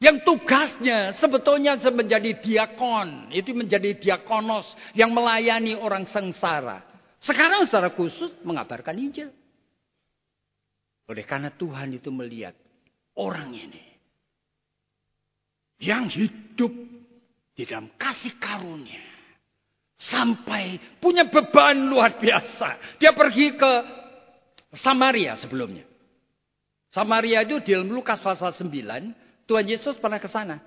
Yang 0.00 0.24
tugasnya 0.24 1.12
sebetulnya 1.20 1.76
menjadi 1.76 2.40
diakon. 2.40 3.28
Itu 3.36 3.52
menjadi 3.52 4.00
diakonos. 4.00 4.64
Yang 4.96 5.10
melayani 5.12 5.76
orang 5.76 6.08
sengsara. 6.08 6.80
Sekarang 7.20 7.68
secara 7.68 7.92
khusus 7.92 8.32
mengabarkan 8.40 8.96
Injil. 8.96 9.28
Oleh 11.04 11.24
karena 11.28 11.52
Tuhan 11.52 12.00
itu 12.00 12.08
melihat 12.08 12.56
orang 13.12 13.52
ini. 13.52 13.84
Yang 15.84 16.04
hidup 16.16 16.72
di 17.52 17.68
dalam 17.68 17.92
kasih 18.00 18.40
karunia. 18.40 19.04
Sampai 20.00 20.80
punya 20.96 21.28
beban 21.28 21.76
luar 21.76 22.16
biasa. 22.16 22.96
Dia 22.96 23.12
pergi 23.12 23.52
ke 23.52 23.72
Samaria 24.80 25.36
sebelumnya. 25.36 25.84
Samaria 26.88 27.44
itu 27.44 27.60
di 27.60 27.76
dalam 27.76 27.92
Lukas 27.92 28.16
pasal 28.24 28.56
9 28.56 29.28
Tuhan 29.50 29.66
Yesus 29.66 29.98
pernah 29.98 30.22
ke 30.22 30.30
sana. 30.30 30.62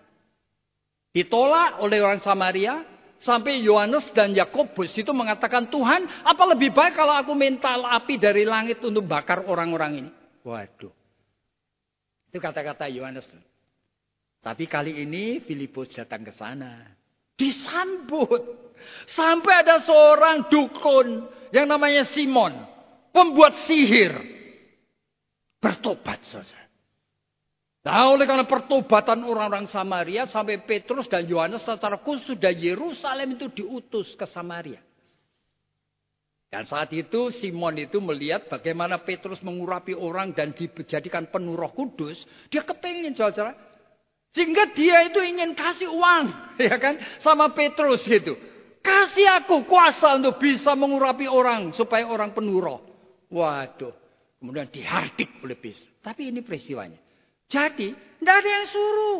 Ditolak 1.15 1.79
oleh 1.79 2.03
orang 2.03 2.19
Samaria. 2.19 2.83
Sampai 3.23 3.63
Yohanes 3.63 4.03
dan 4.11 4.35
Yakobus 4.35 4.91
itu 4.99 5.15
mengatakan, 5.15 5.71
Tuhan 5.71 6.27
apa 6.27 6.43
lebih 6.51 6.75
baik 6.75 6.91
kalau 6.91 7.15
aku 7.15 7.31
minta 7.31 7.71
api 7.71 8.19
dari 8.19 8.43
langit 8.43 8.83
untuk 8.83 9.07
bakar 9.07 9.47
orang-orang 9.47 10.03
ini. 10.03 10.11
Waduh. 10.43 10.91
Itu 12.27 12.43
kata-kata 12.43 12.91
Yohanes. 12.91 13.23
Tapi 14.43 14.67
kali 14.67 15.07
ini 15.07 15.39
Filipus 15.39 15.95
datang 15.95 16.27
ke 16.27 16.35
sana. 16.35 16.83
Disambut. 17.39 18.43
Sampai 19.15 19.63
ada 19.63 19.79
seorang 19.87 20.51
dukun 20.51 21.23
yang 21.55 21.71
namanya 21.71 22.03
Simon. 22.11 22.51
Pembuat 23.15 23.55
sihir. 23.63 24.19
Bertobat 25.63 26.19
saja. 26.27 26.62
Nah 27.83 28.15
oleh 28.15 28.23
karena 28.23 28.47
pertobatan 28.47 29.27
orang-orang 29.27 29.67
Samaria 29.67 30.23
sampai 30.31 30.63
Petrus 30.63 31.03
dan 31.11 31.27
Yohanes 31.27 31.67
secara 31.67 31.99
khusus 31.99 32.39
dari 32.39 32.71
Yerusalem 32.71 33.35
itu 33.35 33.51
diutus 33.51 34.15
ke 34.15 34.23
Samaria. 34.31 34.79
Dan 36.47 36.63
saat 36.63 36.95
itu 36.95 37.33
Simon 37.43 37.75
itu 37.81 37.99
melihat 37.99 38.47
bagaimana 38.47 39.03
Petrus 39.03 39.43
mengurapi 39.43 39.91
orang 39.97 40.31
dan 40.31 40.55
dijadikan 40.55 41.27
penuh 41.27 41.59
roh 41.59 41.75
kudus. 41.75 42.23
Dia 42.47 42.63
kepengen 42.63 43.17
saudara. 43.19 43.51
Sehingga 44.31 44.71
dia 44.71 45.03
itu 45.03 45.19
ingin 45.19 45.51
kasih 45.53 45.91
uang 45.91 46.25
ya 46.69 46.79
kan 46.79 46.97
sama 47.19 47.51
Petrus 47.51 48.05
gitu. 48.07 48.39
Kasih 48.79 49.43
aku 49.43 49.67
kuasa 49.67 50.15
untuk 50.15 50.39
bisa 50.39 50.71
mengurapi 50.71 51.27
orang 51.27 51.75
supaya 51.75 52.07
orang 52.07 52.31
penuh 52.31 52.63
roh. 52.63 52.79
Waduh. 53.27 53.91
Kemudian 54.39 54.71
dihardik 54.71 55.43
oleh 55.43 55.59
Petrus. 55.59 55.83
Tapi 55.99 56.31
ini 56.31 56.39
peristiwanya. 56.45 57.12
Jadi, 57.51 57.93
tidak 57.93 58.36
ada 58.39 58.49
yang 58.49 58.67
suruh. 58.69 59.19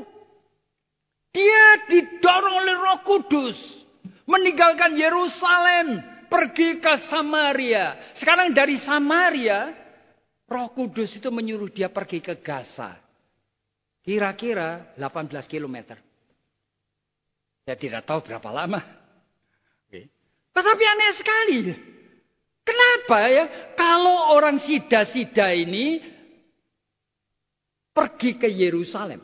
Dia 1.34 1.64
didorong 1.90 2.56
oleh 2.62 2.76
roh 2.78 3.00
kudus. 3.04 3.58
Meninggalkan 4.30 4.94
Yerusalem. 4.94 6.02
Pergi 6.30 6.82
ke 6.82 7.10
Samaria. 7.14 8.18
Sekarang 8.18 8.58
dari 8.58 8.82
Samaria, 8.82 9.70
roh 10.50 10.74
kudus 10.74 11.14
itu 11.14 11.30
menyuruh 11.30 11.70
dia 11.70 11.94
pergi 11.94 12.26
ke 12.26 12.42
Gaza. 12.42 12.98
Kira-kira 14.02 14.98
18 14.98 15.46
kilometer. 15.46 16.02
Saya 17.64 17.78
tidak 17.78 18.04
tahu 18.04 18.26
berapa 18.26 18.50
lama. 18.50 18.82
Tetapi 20.54 20.84
aneh 20.86 21.12
sekali. 21.18 21.58
Kenapa 22.64 23.18
ya? 23.28 23.46
Kalau 23.76 24.38
orang 24.38 24.62
sida-sida 24.64 25.52
ini 25.52 26.00
pergi 27.94 28.36
ke 28.42 28.50
Yerusalem. 28.50 29.22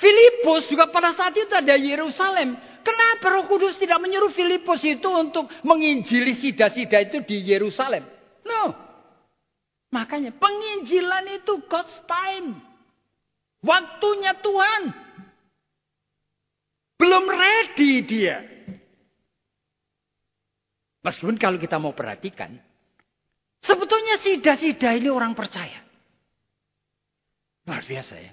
Filipus 0.00 0.64
juga 0.72 0.88
pada 0.88 1.12
saat 1.12 1.36
itu 1.36 1.52
ada 1.52 1.76
Yerusalem. 1.76 2.56
Kenapa 2.80 3.36
Roh 3.36 3.44
Kudus 3.44 3.76
tidak 3.76 4.00
menyuruh 4.00 4.32
Filipus 4.32 4.80
itu 4.80 5.04
untuk 5.12 5.44
menginjili 5.60 6.32
sida-sida 6.40 7.04
itu 7.04 7.20
di 7.28 7.44
Yerusalem? 7.44 8.08
No. 8.48 8.72
Makanya 9.92 10.32
penginjilan 10.32 11.36
itu 11.36 11.60
God's 11.68 11.92
time. 12.08 12.56
Waktunya 13.60 14.32
Tuhan. 14.40 14.82
Belum 16.96 17.24
ready 17.28 17.92
dia. 18.08 18.40
Meskipun 21.04 21.36
kalau 21.36 21.60
kita 21.60 21.76
mau 21.76 21.92
perhatikan. 21.92 22.56
Sebetulnya 23.60 24.16
sida-sida 24.24 24.96
ini 24.96 25.12
orang 25.12 25.36
percaya. 25.36 25.89
Luar 27.68 27.84
biasa 27.84 28.14
ya. 28.16 28.32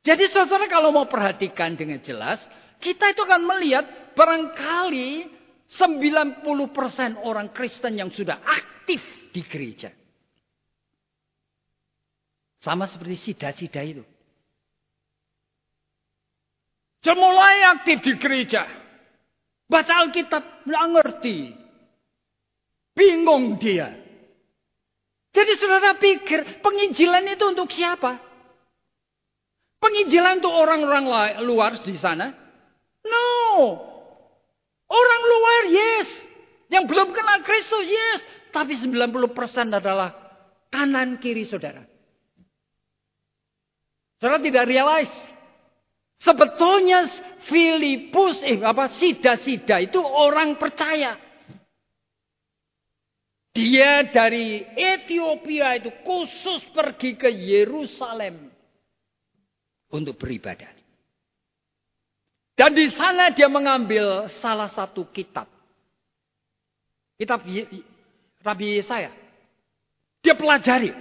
Jadi 0.00 0.32
saudara 0.32 0.64
kalau 0.64 0.96
mau 0.96 1.04
perhatikan 1.04 1.76
dengan 1.76 2.00
jelas, 2.00 2.40
kita 2.80 3.12
itu 3.12 3.20
akan 3.20 3.44
melihat 3.44 3.84
barangkali 4.16 5.28
90% 5.68 7.20
orang 7.20 7.52
Kristen 7.52 8.00
yang 8.00 8.08
sudah 8.08 8.40
aktif 8.40 9.04
di 9.30 9.44
gereja. 9.44 9.92
Sama 12.60 12.88
seperti 12.88 13.16
sida-sida 13.16 13.80
itu. 13.84 14.04
Dia 17.00 17.16
mulai 17.16 17.64
aktif 17.76 18.04
di 18.04 18.12
gereja. 18.20 18.68
Baca 19.64 19.92
Alkitab, 20.04 20.68
nggak 20.68 20.86
ngerti. 20.92 21.38
Bingung 22.92 23.56
dia. 23.56 23.96
Jadi 25.30 25.52
saudara 25.62 25.94
pikir 25.94 26.58
penginjilan 26.58 27.22
itu 27.30 27.44
untuk 27.46 27.70
siapa? 27.70 28.18
Penginjilan 29.78 30.42
untuk 30.42 30.52
orang-orang 30.52 31.06
luar 31.46 31.78
di 31.78 31.94
sana? 31.96 32.34
No. 33.06 33.78
Orang 34.90 35.22
luar 35.22 35.62
yes. 35.70 36.08
Yang 36.66 36.84
belum 36.90 37.08
kenal 37.14 37.46
Kristus 37.46 37.86
yes. 37.86 38.20
Tapi 38.50 38.74
90% 38.74 39.30
adalah 39.70 40.10
kanan 40.66 41.22
kiri 41.22 41.46
saudara. 41.46 41.86
Saudara 44.18 44.42
tidak 44.42 44.66
realize. 44.66 45.14
Sebetulnya 46.20 47.08
Filipus, 47.48 48.44
eh 48.44 48.60
apa, 48.60 48.92
Sida-Sida 48.92 49.80
itu 49.80 49.96
orang 50.02 50.60
percaya. 50.60 51.16
Dia 53.50 54.06
dari 54.06 54.62
Ethiopia 54.78 55.74
itu 55.74 55.90
khusus 56.06 56.62
pergi 56.70 57.18
ke 57.18 57.26
Yerusalem 57.26 58.46
untuk 59.90 60.14
beribadah. 60.22 60.70
Dan 62.54 62.76
di 62.76 62.92
sana 62.94 63.34
dia 63.34 63.50
mengambil 63.50 64.30
salah 64.38 64.70
satu 64.70 65.08
kitab. 65.10 65.50
Kitab 67.18 67.42
Rabi 68.44 68.80
saya. 68.86 69.10
Dia 70.20 70.36
pelajari. 70.36 70.92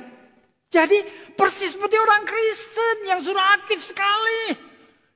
Jadi 0.72 0.98
persis 1.36 1.76
seperti 1.76 1.98
orang 2.00 2.24
Kristen 2.24 2.96
yang 3.12 3.22
sudah 3.22 3.46
aktif 3.62 3.84
sekali. 3.86 4.56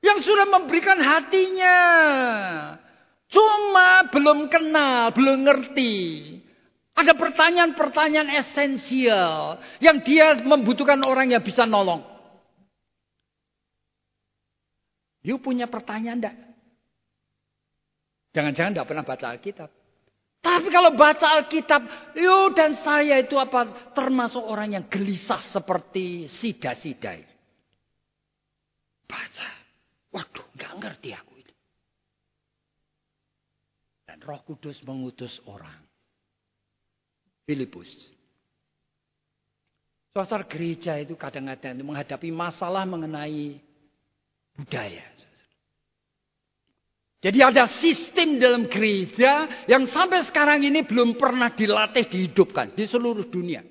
Yang 0.04 0.28
sudah 0.28 0.46
memberikan 0.52 1.00
hatinya. 1.00 1.78
Cuma 3.32 4.04
belum 4.12 4.52
kenal, 4.52 5.16
belum 5.16 5.48
ngerti. 5.48 5.96
Ada 6.94 7.18
pertanyaan-pertanyaan 7.18 8.30
esensial 8.38 9.58
yang 9.82 9.98
dia 10.06 10.38
membutuhkan 10.38 11.02
orang 11.02 11.34
yang 11.34 11.42
bisa 11.42 11.66
nolong. 11.66 12.06
You 15.26 15.42
punya 15.42 15.66
pertanyaan 15.66 16.22
enggak? 16.22 16.36
Jangan-jangan 18.30 18.70
enggak 18.78 18.88
pernah 18.88 19.04
baca 19.06 19.26
Alkitab. 19.34 19.70
Tapi 20.44 20.68
kalau 20.68 20.92
baca 20.94 21.40
Alkitab, 21.40 21.82
you 22.14 22.52
dan 22.54 22.78
saya 22.84 23.18
itu 23.18 23.40
apa? 23.40 23.90
Termasuk 23.96 24.44
orang 24.44 24.76
yang 24.78 24.84
gelisah 24.86 25.40
seperti 25.50 26.28
sida-sida. 26.28 27.16
Baca. 29.08 29.50
Waduh, 30.14 30.46
enggak 30.54 30.72
ngerti 30.78 31.10
aku 31.16 31.32
ini. 31.42 31.54
Dan 34.06 34.22
roh 34.22 34.44
kudus 34.46 34.78
mengutus 34.86 35.42
orang. 35.48 35.93
Filipus. 37.44 37.88
Suasana 40.14 40.46
gereja 40.46 40.94
itu 41.00 41.18
kadang-kadang 41.18 41.82
menghadapi 41.82 42.30
masalah 42.30 42.86
mengenai 42.86 43.58
budaya. 44.54 45.14
Jadi 47.24 47.40
ada 47.40 47.64
sistem 47.80 48.36
dalam 48.36 48.68
gereja 48.68 49.64
yang 49.64 49.88
sampai 49.88 50.28
sekarang 50.28 50.60
ini 50.60 50.84
belum 50.84 51.16
pernah 51.16 51.48
dilatih 51.56 52.04
dihidupkan 52.12 52.76
di 52.76 52.84
seluruh 52.84 53.24
dunia. 53.32 53.64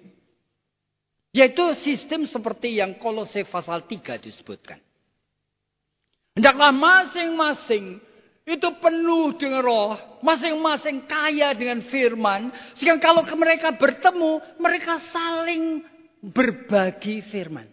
Yaitu 1.30 1.78
sistem 1.86 2.26
seperti 2.26 2.82
yang 2.82 2.98
kolose 2.98 3.46
pasal 3.46 3.86
3 3.86 4.18
disebutkan. 4.18 4.82
Hendaklah 6.34 6.74
masing-masing 6.74 8.02
itu 8.44 8.68
penuh 8.84 9.40
dengan 9.40 9.64
roh. 9.64 9.96
Masing-masing 10.20 11.08
kaya 11.08 11.56
dengan 11.56 11.84
firman. 11.88 12.52
Sehingga 12.76 13.00
kalau 13.00 13.24
mereka 13.40 13.72
bertemu, 13.76 14.44
mereka 14.60 15.00
saling 15.12 15.84
berbagi 16.20 17.24
firman. 17.32 17.68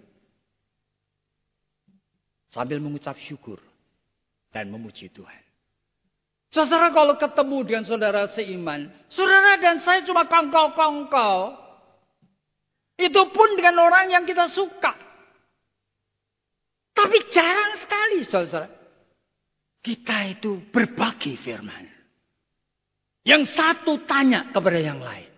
Sambil 2.50 2.82
mengucap 2.82 3.14
syukur 3.18 3.62
dan 4.50 4.70
memuji 4.70 5.10
Tuhan. 5.10 5.42
Saudara 6.50 6.90
kalau 6.90 7.14
ketemu 7.14 7.58
dengan 7.62 7.84
saudara 7.86 8.26
seiman, 8.34 8.90
saudara 9.06 9.54
dan 9.62 9.78
saya 9.86 10.02
cuma 10.02 10.26
kongkau-kongkau. 10.26 11.54
Itu 12.98 13.30
pun 13.30 13.54
dengan 13.54 13.78
orang 13.86 14.10
yang 14.10 14.26
kita 14.26 14.50
suka. 14.50 14.92
Tapi 16.90 17.16
jarang 17.30 17.78
sekali 17.78 18.18
saudara. 18.26 18.79
Kita 19.80 20.28
itu 20.28 20.60
berbagi 20.68 21.40
firman. 21.40 21.88
Yang 23.24 23.52
satu 23.56 24.04
tanya 24.04 24.52
kepada 24.52 24.80
yang 24.80 25.00
lain. 25.00 25.28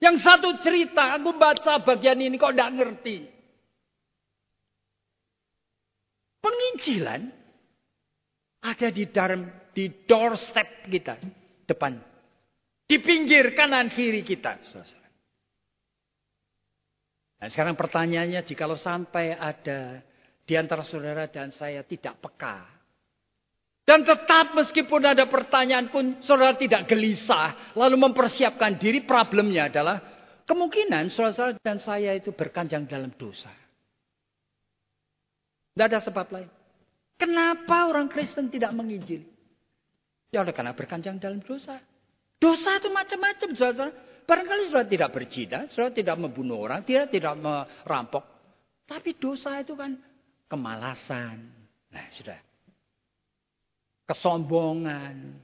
Yang 0.00 0.16
satu 0.24 0.48
cerita, 0.64 1.20
aku 1.20 1.36
baca 1.36 1.80
bagian 1.84 2.16
ini 2.20 2.40
kok 2.40 2.56
tidak 2.56 2.72
ngerti. 2.76 3.16
Penginjilan 6.40 7.20
ada 8.64 8.88
di 8.88 9.04
dalam 9.12 9.44
di 9.76 9.92
doorstep 10.08 10.88
kita 10.88 11.20
depan. 11.68 12.00
Di 12.88 12.96
pinggir 13.00 13.52
kanan 13.52 13.92
kiri 13.92 14.24
kita. 14.24 14.56
Nah 17.40 17.48
sekarang 17.48 17.76
pertanyaannya 17.76 18.40
jikalau 18.44 18.76
sampai 18.76 19.36
ada 19.36 20.00
di 20.44 20.54
antara 20.56 20.84
saudara 20.84 21.28
dan 21.28 21.52
saya 21.52 21.84
tidak 21.84 22.18
peka. 22.20 22.79
Dan 23.90 24.06
tetap 24.06 24.54
meskipun 24.54 25.02
ada 25.02 25.26
pertanyaan 25.26 25.90
pun 25.90 26.22
saudara 26.22 26.54
tidak 26.54 26.86
gelisah. 26.86 27.74
Lalu 27.74 27.98
mempersiapkan 27.98 28.78
diri 28.78 29.02
problemnya 29.02 29.66
adalah 29.66 29.98
kemungkinan 30.46 31.10
saudara 31.10 31.58
dan 31.58 31.82
saya 31.82 32.14
itu 32.14 32.30
berkanjang 32.30 32.86
dalam 32.86 33.10
dosa. 33.18 33.50
Tidak 35.74 35.86
ada 35.90 35.98
sebab 35.98 36.22
lain. 36.30 36.46
Kenapa 37.18 37.90
orang 37.90 38.06
Kristen 38.06 38.46
tidak 38.46 38.70
menginjil? 38.78 39.26
Ya 40.30 40.46
oleh 40.46 40.54
karena 40.54 40.70
berkanjang 40.70 41.18
dalam 41.18 41.42
dosa. 41.42 41.82
Dosa 42.38 42.78
itu 42.78 42.94
macam-macam, 42.94 43.48
saudara. 43.58 43.90
Barangkali 44.22 44.70
sudah 44.70 44.86
tidak 44.86 45.10
berzina, 45.10 45.66
sudah 45.66 45.90
tidak 45.90 46.14
membunuh 46.14 46.62
orang, 46.62 46.86
tidak 46.86 47.10
tidak 47.10 47.34
merampok. 47.34 48.22
Tapi 48.86 49.18
dosa 49.18 49.58
itu 49.58 49.74
kan 49.74 49.98
kemalasan. 50.46 51.42
Nah, 51.90 52.06
sudah. 52.14 52.49
Kesombongan. 54.10 55.38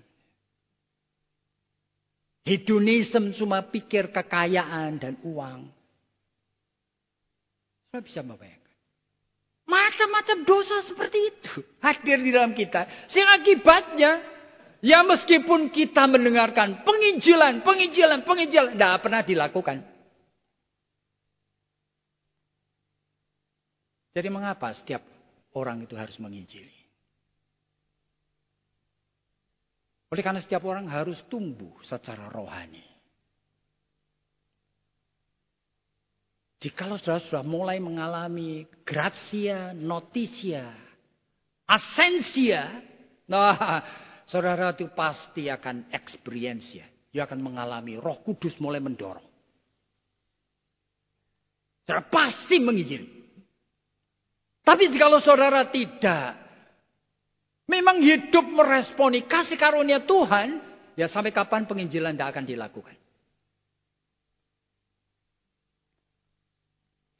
Hedonisme 2.43 3.35
cuma 3.39 3.63
pikir 3.63 4.11
kekayaan 4.11 4.99
dan 4.99 5.15
uang. 5.23 5.71
Saya 7.95 8.03
bisa 8.03 8.21
membayangkan. 8.27 8.75
Macam-macam 9.67 10.39
dosa 10.47 10.83
seperti 10.87 11.19
itu 11.31 11.63
hadir 11.83 12.19
di 12.23 12.31
dalam 12.35 12.55
kita. 12.55 12.87
Sehingga 13.11 13.39
akibatnya 13.39 14.23
Ya 14.87 15.03
meskipun 15.03 15.75
kita 15.75 16.07
mendengarkan 16.07 16.87
penginjilan, 16.87 17.67
penginjilan, 17.67 18.23
penginjilan. 18.23 18.79
Tidak 18.79 19.03
pernah 19.03 19.27
dilakukan. 19.27 19.83
Jadi 24.15 24.29
mengapa 24.31 24.71
setiap 24.79 25.03
orang 25.59 25.83
itu 25.83 25.99
harus 25.99 26.15
menginjili? 26.23 26.86
Oleh 30.13 30.23
karena 30.23 30.39
setiap 30.39 30.63
orang 30.67 30.87
harus 30.87 31.19
tumbuh 31.27 31.75
secara 31.83 32.31
rohani. 32.31 32.85
Jikalau 36.63 36.97
sudah 36.97 37.21
sudah 37.21 37.45
mulai 37.45 37.77
mengalami 37.83 38.65
gratia, 38.87 39.77
notisia, 39.77 40.73
asensia, 41.69 42.81
nah 43.29 43.83
Saudara 44.27 44.75
itu 44.75 44.91
pasti 44.91 45.47
akan 45.47 45.87
experience 45.95 46.75
ya. 46.75 46.87
Dia 47.15 47.31
akan 47.31 47.39
mengalami 47.47 47.95
roh 47.95 48.19
kudus 48.27 48.59
mulai 48.59 48.83
mendorong. 48.83 49.25
Saudara 51.87 52.03
pasti 52.11 52.59
mengizinkan. 52.59 53.15
Tapi 54.67 54.91
jika 54.91 55.07
saudara 55.23 55.71
tidak. 55.71 56.46
Memang 57.67 57.99
hidup 57.99 58.47
meresponi 58.47 59.27
kasih 59.27 59.59
karunia 59.59 60.03
Tuhan. 60.07 60.63
Ya 60.97 61.11
sampai 61.11 61.35
kapan 61.35 61.69
penginjilan 61.69 62.17
tidak 62.17 62.31
akan 62.33 62.47
dilakukan. 62.47 62.97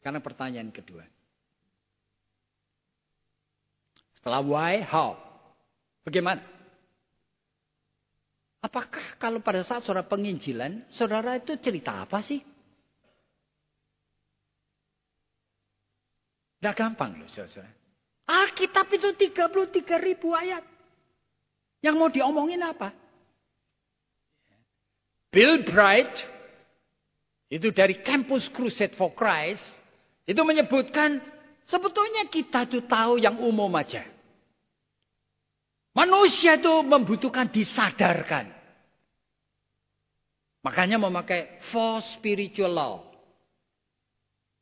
Karena 0.01 0.23
pertanyaan 0.23 0.71
kedua. 0.71 1.03
Setelah 4.17 4.41
why, 4.41 4.81
how? 4.87 5.19
Bagaimana? 6.07 6.41
Apakah 8.63 9.19
kalau 9.19 9.43
pada 9.43 9.67
saat 9.67 9.83
saudara 9.83 10.07
penginjilan, 10.07 10.87
saudara 10.95 11.39
itu 11.39 11.59
cerita 11.59 12.03
apa 12.03 12.23
sih? 12.23 12.39
Tidak 16.63 16.75
gampang 16.75 17.19
loh 17.19 17.31
saudara. 17.31 17.86
Alkitab 18.27 18.91
itu 18.91 19.15
33 19.15 20.03
ribu 20.03 20.35
ayat. 20.35 20.67
Yang 21.79 21.95
mau 21.95 22.11
diomongin 22.11 22.59
apa? 22.67 22.91
Bill 25.31 25.63
Bright, 25.63 26.11
itu 27.47 27.71
dari 27.71 28.03
Campus 28.03 28.51
Crusade 28.51 28.99
for 28.99 29.15
Christ, 29.15 29.63
itu 30.27 30.43
menyebutkan 30.43 31.23
sebetulnya 31.71 32.27
kita 32.27 32.67
itu 32.67 32.83
tahu 32.83 33.23
yang 33.23 33.39
umum 33.39 33.71
aja. 33.79 34.03
Manusia 35.95 36.59
itu 36.59 36.83
membutuhkan 36.83 37.49
disadarkan. 37.49 38.53
Makanya 40.67 40.99
memakai 40.99 41.63
four 41.71 42.03
spiritual 42.19 42.75
law. 42.75 42.95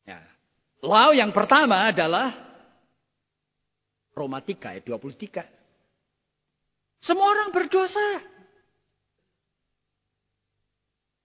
Ya. 0.05 0.21
Law 0.85 1.11
yang 1.17 1.33
pertama 1.33 1.89
adalah 1.89 2.31
Roma 4.15 4.39
3 4.39 4.79
ayat 4.79 4.83
23. 4.87 5.43
Semua 7.03 7.27
orang 7.35 7.51
berdosa. 7.51 8.23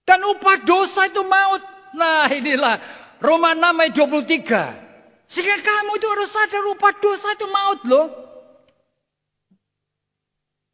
Dan 0.03 0.19
upah 0.27 0.59
dosa 0.67 1.07
itu 1.07 1.23
maut. 1.23 1.63
Nah 1.95 2.27
inilah 2.27 2.75
Roma 3.23 3.55
6 3.55 3.63
ayat 3.79 3.93
23. 3.95 5.31
Sehingga 5.31 5.57
kamu 5.63 5.91
itu 5.95 6.07
harus 6.11 6.29
sadar 6.35 6.63
upah 6.75 6.93
dosa 6.99 7.27
itu 7.31 7.47
maut 7.47 7.81
loh. 7.87 8.07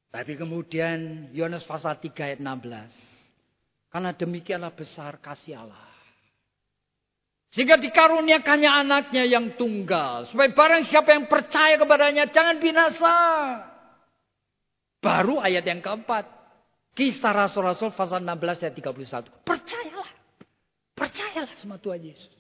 Tapi 0.10 0.34
kemudian 0.34 1.30
Yohanes 1.38 1.62
pasal 1.70 2.02
3 2.02 2.34
ayat 2.34 2.40
16. 2.42 3.94
Karena 3.94 4.12
demikianlah 4.18 4.74
besar 4.74 5.22
kasih 5.22 5.62
Allah. 5.62 5.87
Sehingga 7.56 7.80
dikaruniakannya 7.80 8.68
anaknya 8.68 9.24
yang 9.24 9.56
tunggal. 9.56 10.28
Supaya 10.28 10.52
barang 10.52 10.84
siapa 10.84 11.16
yang 11.16 11.32
percaya 11.32 11.80
kepadanya 11.80 12.28
jangan 12.28 12.60
binasa. 12.60 13.16
Baru 15.00 15.40
ayat 15.40 15.64
yang 15.64 15.80
keempat. 15.80 16.28
Kisah 16.98 17.32
Rasul-Rasul 17.32 17.94
pasal 17.94 18.26
16 18.26 18.68
ayat 18.68 18.74
31. 18.74 19.46
Percayalah. 19.46 20.12
Percayalah 20.98 21.56
sama 21.62 21.78
Tuhan 21.78 22.02
Yesus. 22.02 22.34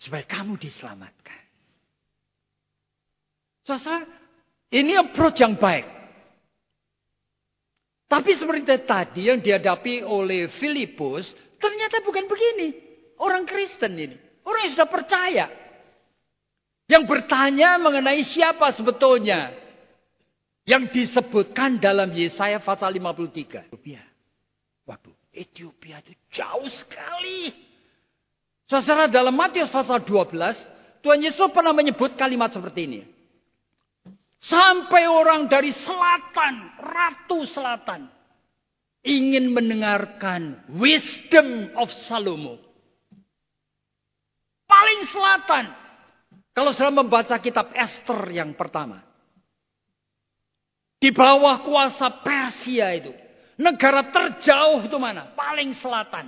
Supaya 0.00 0.24
kamu 0.24 0.56
diselamatkan. 0.58 1.42
Saudara, 3.64 4.04
ini 4.72 4.92
approach 4.96 5.40
yang 5.40 5.56
baik. 5.56 5.86
Tapi 8.08 8.30
seperti 8.36 8.84
tadi 8.84 9.32
yang 9.32 9.40
dihadapi 9.40 10.04
oleh 10.04 10.52
Filipus, 10.52 11.32
ternyata 11.56 12.04
bukan 12.04 12.28
begini. 12.28 12.68
Orang 13.24 13.48
Kristen 13.48 13.96
ini. 13.96 14.20
Orang 14.44 14.68
yang 14.68 14.72
sudah 14.76 14.90
percaya. 14.92 15.46
Yang 16.84 17.04
bertanya 17.08 17.80
mengenai 17.80 18.20
siapa 18.20 18.68
sebetulnya. 18.76 19.56
Yang 20.68 20.92
disebutkan 20.92 21.80
dalam 21.80 22.12
Yesaya 22.12 22.60
pasal 22.60 22.92
53. 23.00 23.72
Ethiopia. 23.72 24.04
Waduh, 24.84 25.16
Ethiopia 25.32 26.04
itu 26.04 26.12
jauh 26.28 26.68
sekali. 26.68 27.48
Saudara 28.68 29.08
dalam 29.08 29.32
Matius 29.32 29.72
pasal 29.72 30.04
12. 30.04 30.60
Tuhan 31.00 31.20
Yesus 31.20 31.48
pernah 31.52 31.72
menyebut 31.72 32.16
kalimat 32.16 32.52
seperti 32.52 32.80
ini. 32.88 33.00
Sampai 34.44 35.08
orang 35.08 35.48
dari 35.48 35.72
selatan, 35.72 36.54
ratu 36.80 37.48
selatan. 37.48 38.12
Ingin 39.04 39.52
mendengarkan 39.52 40.64
wisdom 40.80 41.72
of 41.76 41.92
Salomo. 42.08 42.73
Paling 44.74 45.00
selatan. 45.06 45.64
Kalau 46.50 46.74
saya 46.74 46.90
membaca 46.90 47.38
kitab 47.38 47.70
Esther 47.74 48.30
yang 48.34 48.58
pertama. 48.58 49.06
Di 50.98 51.14
bawah 51.14 51.62
kuasa 51.62 52.22
Persia 52.26 52.90
itu. 52.98 53.14
Negara 53.54 54.10
terjauh 54.10 54.82
itu 54.82 54.98
mana? 54.98 55.30
Paling 55.38 55.70
selatan. 55.78 56.26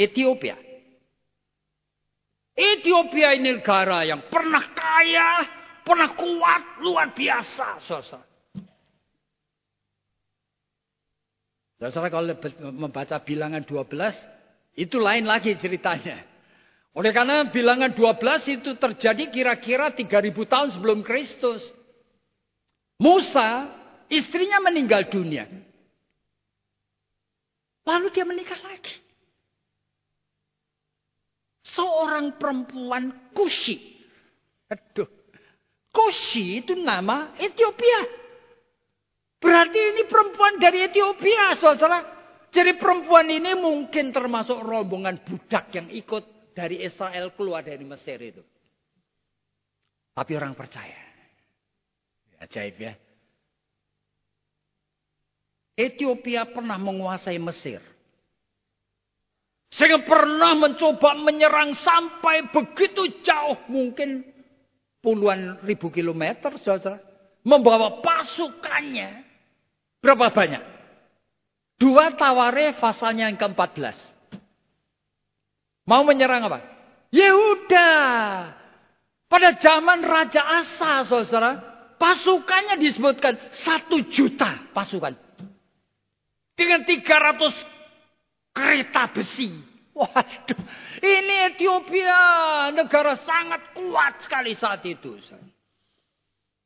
Ethiopia. 0.00 0.56
Ethiopia 2.56 3.36
ini 3.36 3.60
negara 3.60 4.04
yang 4.08 4.24
pernah 4.32 4.64
kaya, 4.72 5.44
pernah 5.84 6.08
kuat 6.16 6.80
luar 6.80 7.12
biasa, 7.12 7.84
saudara. 7.84 8.24
Saudara 11.80 12.08
kalau 12.12 12.32
membaca 12.76 13.16
bilangan 13.24 13.64
12, 13.64 14.76
itu 14.76 14.96
lain 15.00 15.24
lagi 15.28 15.56
ceritanya. 15.56 16.29
Oleh 16.90 17.14
karena 17.14 17.46
bilangan 17.46 17.94
12 17.94 18.56
itu 18.58 18.70
terjadi 18.74 19.30
kira-kira 19.30 19.94
3000 19.94 20.34
tahun 20.50 20.68
sebelum 20.74 21.06
Kristus. 21.06 21.62
Musa, 22.98 23.70
istrinya 24.10 24.58
meninggal 24.58 25.06
dunia. 25.06 25.46
Lalu 27.86 28.10
dia 28.10 28.26
menikah 28.26 28.58
lagi. 28.58 28.92
Seorang 31.62 32.34
perempuan 32.36 33.30
Kushi. 33.30 33.78
Aduh. 34.66 35.06
Koshi 35.90 36.62
itu 36.62 36.74
nama 36.74 37.34
Ethiopia. 37.38 38.00
Berarti 39.40 39.78
ini 39.78 40.02
perempuan 40.04 40.60
dari 40.60 40.84
Ethiopia, 40.84 41.56
saudara. 41.56 41.98
Jadi 42.50 42.76
perempuan 42.76 43.30
ini 43.30 43.54
mungkin 43.54 44.10
termasuk 44.10 44.58
rombongan 44.58 45.22
budak 45.22 45.70
yang 45.70 45.86
ikut 45.88 46.39
dari 46.52 46.82
Israel 46.82 47.32
keluar 47.34 47.64
dari 47.64 47.82
Mesir 47.86 48.18
itu. 48.20 48.42
Tapi 50.14 50.32
orang 50.36 50.52
percaya. 50.52 50.98
Ajaib 52.40 52.76
ya. 52.80 52.94
Ethiopia 55.76 56.44
pernah 56.50 56.76
menguasai 56.76 57.40
Mesir. 57.40 57.80
Sehingga 59.70 60.02
pernah 60.02 60.58
mencoba 60.58 61.14
menyerang 61.14 61.78
sampai 61.78 62.50
begitu 62.50 63.22
jauh 63.22 63.56
mungkin 63.70 64.26
puluhan 64.98 65.62
ribu 65.62 65.88
kilometer, 65.88 66.58
saudara. 66.60 66.98
Membawa 67.46 68.02
pasukannya. 68.04 69.24
Berapa 70.02 70.28
banyak? 70.34 70.60
Dua 71.80 72.12
taware 72.12 72.76
pasalnya 72.76 73.32
yang 73.32 73.40
ke-14. 73.40 74.09
Mau 75.88 76.02
menyerang 76.04 76.46
apa? 76.46 76.60
Yehuda. 77.10 77.90
Pada 79.30 79.50
zaman 79.58 80.02
Raja 80.02 80.42
Asa, 80.42 81.06
saudara. 81.06 81.70
Pasukannya 82.00 82.80
disebutkan 82.80 83.36
satu 83.60 84.00
juta 84.08 84.72
pasukan. 84.72 85.12
Dengan 86.56 86.80
300 86.88 87.52
kereta 88.56 89.12
besi. 89.12 89.52
Waduh, 89.92 90.62
ini 91.04 91.34
Ethiopia, 91.52 92.20
negara 92.72 93.20
sangat 93.20 93.76
kuat 93.76 94.24
sekali 94.24 94.56
saat 94.56 94.80
itu. 94.88 95.20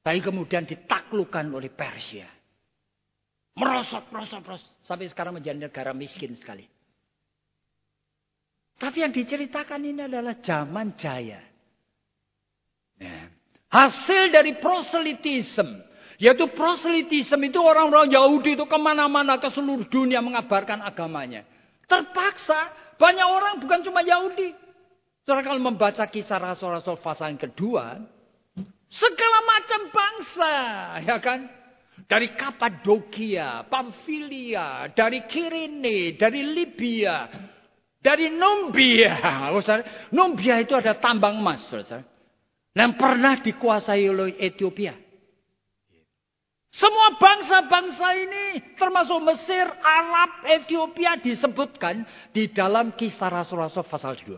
Tapi 0.04 0.18
kemudian 0.22 0.62
ditaklukkan 0.68 1.48
oleh 1.50 1.72
Persia. 1.72 2.30
Merosot, 3.58 4.06
merosot, 4.14 4.42
merosot. 4.44 4.70
Sampai 4.86 5.10
sekarang 5.10 5.34
menjadi 5.34 5.66
negara 5.66 5.90
miskin 5.90 6.38
sekali. 6.38 6.68
Tapi 8.74 9.06
yang 9.06 9.14
diceritakan 9.14 9.80
ini 9.86 10.00
adalah 10.04 10.34
zaman 10.42 10.98
jaya. 10.98 11.40
Ya. 12.98 13.30
Hasil 13.70 14.30
dari 14.34 14.58
proselitisme. 14.58 15.82
Yaitu 16.14 16.46
proselitisme 16.54 17.42
itu 17.42 17.58
orang-orang 17.58 18.06
Yahudi 18.06 18.54
itu 18.54 18.66
ke 18.70 18.78
mana-mana 18.78 19.34
ke 19.42 19.50
seluruh 19.50 19.86
dunia 19.90 20.22
mengabarkan 20.22 20.78
agamanya. 20.82 21.42
Terpaksa 21.90 22.70
banyak 22.94 23.26
orang 23.26 23.54
bukan 23.58 23.82
cuma 23.82 24.00
Yahudi. 24.06 24.54
Saudara 25.26 25.42
kalau 25.42 25.58
membaca 25.58 26.04
kisah 26.06 26.38
rasul-rasul 26.38 27.00
pasal 27.00 27.34
yang 27.34 27.40
kedua, 27.40 27.98
segala 28.92 29.38
macam 29.42 29.80
bangsa, 29.90 30.52
ya 31.02 31.16
kan? 31.18 31.40
Dari 32.04 32.36
Kapadokia, 32.36 33.64
Pamfilia, 33.66 34.92
dari 34.92 35.24
Kirene, 35.24 36.14
dari 36.20 36.42
Libya, 36.44 37.26
dari 38.04 38.28
Numbia. 38.28 39.16
Numbia 40.16 40.60
itu 40.60 40.76
ada 40.76 41.00
tambang 41.00 41.40
emas, 41.40 41.64
saudara. 41.72 42.04
Yang 42.76 42.92
pernah 43.00 43.34
dikuasai 43.40 44.04
oleh 44.04 44.36
Ethiopia. 44.36 44.92
Semua 46.74 47.14
bangsa-bangsa 47.22 48.06
ini 48.18 48.74
termasuk 48.74 49.22
Mesir, 49.22 49.62
Arab, 49.78 50.42
Ethiopia 50.42 51.14
disebutkan 51.22 52.02
di 52.34 52.50
dalam 52.50 52.98
kisah 52.98 53.30
Rasul-Rasul 53.30 53.86
pasal 53.86 54.18
2. 54.18 54.34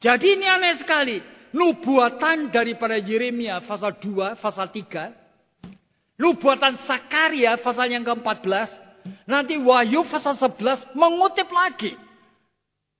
Jadi 0.00 0.26
ini 0.32 0.48
aneh 0.48 0.80
sekali. 0.80 1.20
Nubuatan 1.52 2.48
daripada 2.48 2.96
Yeremia 2.96 3.60
pasal 3.68 4.00
2, 4.00 4.40
pasal 4.40 4.72
3. 4.72 6.16
Nubuatan 6.16 6.80
Sakaria 6.88 7.60
pasal 7.60 7.92
yang 7.92 8.00
ke-14. 8.00 8.91
Nanti 9.26 9.58
Wahyu 9.58 10.06
pasal 10.06 10.38
11 10.38 10.94
mengutip 10.98 11.48
lagi. 11.50 11.94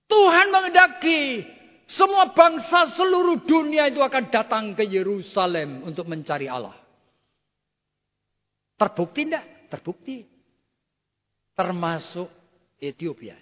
Tuhan 0.06 0.52
mengendaki 0.52 1.46
semua 1.92 2.32
bangsa 2.32 2.96
seluruh 2.96 3.44
dunia 3.44 3.88
itu 3.92 4.00
akan 4.00 4.32
datang 4.32 4.64
ke 4.72 4.84
Yerusalem 4.84 5.84
untuk 5.84 6.08
mencari 6.08 6.48
Allah. 6.48 6.76
Terbukti 8.80 9.20
enggak? 9.28 9.68
Terbukti. 9.68 10.24
Termasuk 11.52 12.28
Ethiopia. 12.80 13.36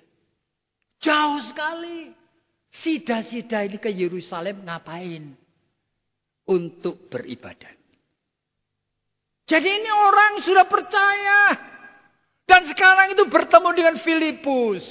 Jauh 0.99 1.41
sekali. 1.47 2.11
Sida-sida 2.71 3.67
ini 3.67 3.79
ke 3.83 3.91
Yerusalem 3.91 4.63
ngapain? 4.67 5.35
Untuk 6.51 7.07
beribadah. 7.07 7.71
Jadi 9.47 9.67
ini 9.67 9.91
orang 9.91 10.43
sudah 10.43 10.67
percaya. 10.67 11.70
Dan 12.51 12.67
sekarang 12.67 13.15
itu 13.15 13.31
bertemu 13.31 13.71
dengan 13.79 13.95
Filipus. 14.03 14.83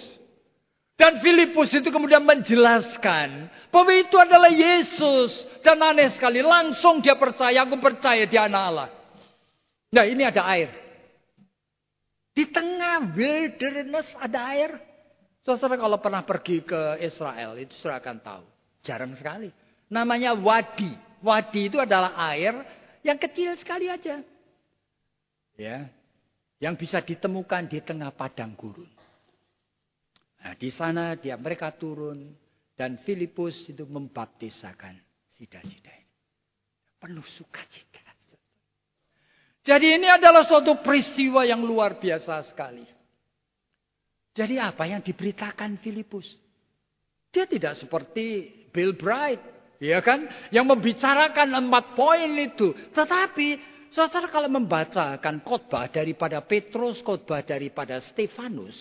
Dan 0.95 1.19
Filipus 1.19 1.75
itu 1.75 1.91
kemudian 1.91 2.23
menjelaskan 2.23 3.51
bahwa 3.67 3.91
itu 3.91 4.15
adalah 4.15 4.47
Yesus. 4.47 5.43
Dan 5.59 5.83
aneh 5.83 6.15
sekali, 6.15 6.39
langsung 6.39 7.03
dia 7.03 7.19
percaya, 7.19 7.67
aku 7.67 7.75
percaya 7.83 8.23
dia 8.23 8.47
anak 8.47 8.63
Allah. 8.63 8.89
Nah 9.91 10.05
ini 10.07 10.23
ada 10.23 10.47
air. 10.47 10.71
Di 12.31 12.47
tengah 12.47 13.11
wilderness 13.11 14.07
ada 14.15 14.39
air. 14.55 14.79
Saudara 15.43 15.75
kalau 15.75 15.99
pernah 15.99 16.23
pergi 16.23 16.63
ke 16.63 17.03
Israel 17.03 17.59
itu 17.59 17.75
sudah 17.83 17.99
akan 17.99 18.23
tahu. 18.23 18.45
Jarang 18.87 19.11
sekali. 19.19 19.51
Namanya 19.91 20.31
wadi. 20.31 20.95
Wadi 21.19 21.67
itu 21.67 21.75
adalah 21.75 22.15
air 22.31 22.55
yang 23.03 23.19
kecil 23.19 23.51
sekali 23.59 23.91
aja. 23.91 24.23
Ya. 25.59 25.91
Yang 26.59 26.75
bisa 26.75 26.99
ditemukan 26.99 27.71
di 27.71 27.79
tengah 27.79 28.11
padang 28.11 28.55
gurun. 28.55 28.91
Nah, 30.39 30.55
di 30.55 30.71
sana 30.71 31.15
dia 31.19 31.35
mereka 31.35 31.71
turun 31.75 32.31
dan 32.75 32.99
Filipus 33.03 33.67
itu 33.67 33.83
membaptisakan 33.83 34.95
sida-sida 35.35 35.91
ini. 35.91 36.15
Penuh 36.99 37.27
sukacita. 37.35 37.99
Jadi 39.59 39.99
ini 39.99 40.07
adalah 40.07 40.47
suatu 40.47 40.79
peristiwa 40.79 41.43
yang 41.43 41.61
luar 41.61 41.99
biasa 41.99 42.41
sekali. 42.47 42.87
Jadi 44.31 44.55
apa 44.55 44.87
yang 44.87 45.03
diberitakan 45.03 45.83
Filipus? 45.83 46.31
Dia 47.29 47.43
tidak 47.45 47.75
seperti 47.75 48.49
Bill 48.71 48.95
Bright, 48.95 49.43
ya 49.83 49.99
kan? 49.99 50.25
Yang 50.49 50.65
membicarakan 50.73 51.67
empat 51.67 51.93
poin 51.93 52.31
itu. 52.39 52.71
Tetapi 52.95 53.47
saudara 53.93 54.29
kalau 54.29 54.49
membacakan 54.49 55.41
khotbah 55.41 55.89
daripada 55.89 56.41
Petrus, 56.41 57.01
khotbah 57.01 57.41
daripada 57.41 58.01
Stefanus, 58.09 58.75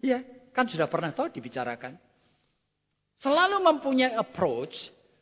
ya 0.00 0.22
kan 0.50 0.66
sudah 0.66 0.86
pernah 0.90 1.14
tahu 1.14 1.30
dibicarakan. 1.30 1.94
Selalu 3.20 3.60
mempunyai 3.60 4.16
approach 4.16 4.72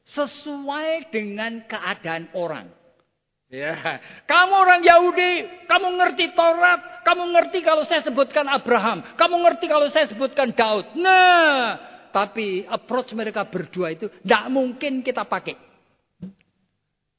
sesuai 0.07 1.11
dengan 1.11 1.67
keadaan 1.67 2.31
orang. 2.33 2.71
Ya, 3.49 3.73
kamu 4.29 4.55
orang 4.55 4.81
Yahudi, 4.85 5.65
kamu 5.65 5.89
ngerti 5.97 6.37
Taurat, 6.37 7.01
kamu 7.01 7.33
ngerti 7.33 7.65
kalau 7.65 7.81
saya 7.89 8.05
sebutkan 8.05 8.45
Abraham, 8.45 9.01
kamu 9.17 9.37
ngerti 9.41 9.67
kalau 9.73 9.89
saya 9.89 10.05
sebutkan 10.05 10.53
Daud. 10.53 10.93
Nah, 11.01 11.81
tapi 12.13 12.69
approach 12.69 13.17
mereka 13.17 13.49
berdua 13.49 13.97
itu 13.97 14.13
tidak 14.21 14.45
mungkin 14.53 15.01
kita 15.01 15.25
pakai. 15.25 15.68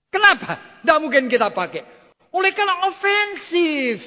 Kenapa? 0.10 0.82
Tidak 0.82 0.97
mungkin 1.01 1.30
kita 1.30 1.53
pakai. 1.53 1.86
Oleh 2.34 2.51
karena 2.53 2.89
ofensif. 2.89 4.01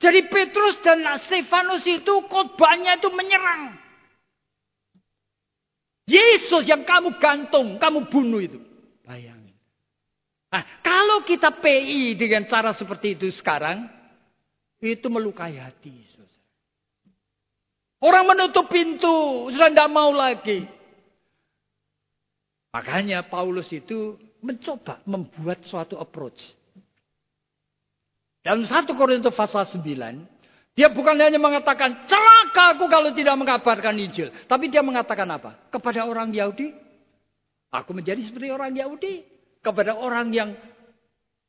Jadi 0.00 0.20
Petrus 0.28 0.80
dan 0.84 1.04
Stefanus 1.24 1.84
itu 1.88 2.24
khotbahnya 2.28 3.00
itu 3.00 3.08
menyerang. 3.12 3.80
Yesus 6.04 6.68
yang 6.68 6.84
kamu 6.84 7.16
gantung, 7.16 7.80
kamu 7.80 8.12
bunuh 8.12 8.40
itu. 8.44 8.60
Bayang. 9.08 9.40
Nah, 10.52 10.62
kalau 10.84 11.24
kita 11.24 11.50
PI 11.50 12.14
dengan 12.14 12.44
cara 12.44 12.76
seperti 12.76 13.16
itu 13.16 13.32
sekarang, 13.32 13.88
itu 14.78 15.08
melukai 15.08 15.56
hati. 15.56 16.04
Orang 18.04 18.28
menutup 18.28 18.68
pintu, 18.68 19.48
sudah 19.48 19.72
tidak 19.72 19.88
mau 19.88 20.12
lagi. 20.12 20.68
Makanya 22.76 23.24
Paulus 23.24 23.72
itu 23.72 24.20
mencoba 24.44 25.00
membuat 25.08 25.64
suatu 25.64 25.96
approach. 25.96 26.36
Dalam 28.44 28.68
satu 28.68 28.92
Korintus 28.92 29.32
pasal 29.32 29.64
9, 29.64 29.88
dia 30.76 30.92
bukan 30.92 31.16
hanya 31.16 31.40
mengatakan, 31.40 32.04
celaka 32.04 32.76
aku 32.76 32.84
kalau 32.92 33.08
tidak 33.16 33.40
mengabarkan 33.40 33.96
Injil. 33.96 34.28
Tapi 34.44 34.68
dia 34.68 34.84
mengatakan 34.84 35.24
apa? 35.32 35.56
Kepada 35.72 36.04
orang 36.04 36.28
Yahudi, 36.28 36.76
aku 37.72 37.96
menjadi 37.96 38.20
seperti 38.20 38.52
orang 38.52 38.76
Yahudi 38.76 39.24
kepada 39.64 39.96
orang 39.96 40.28
yang 40.28 40.52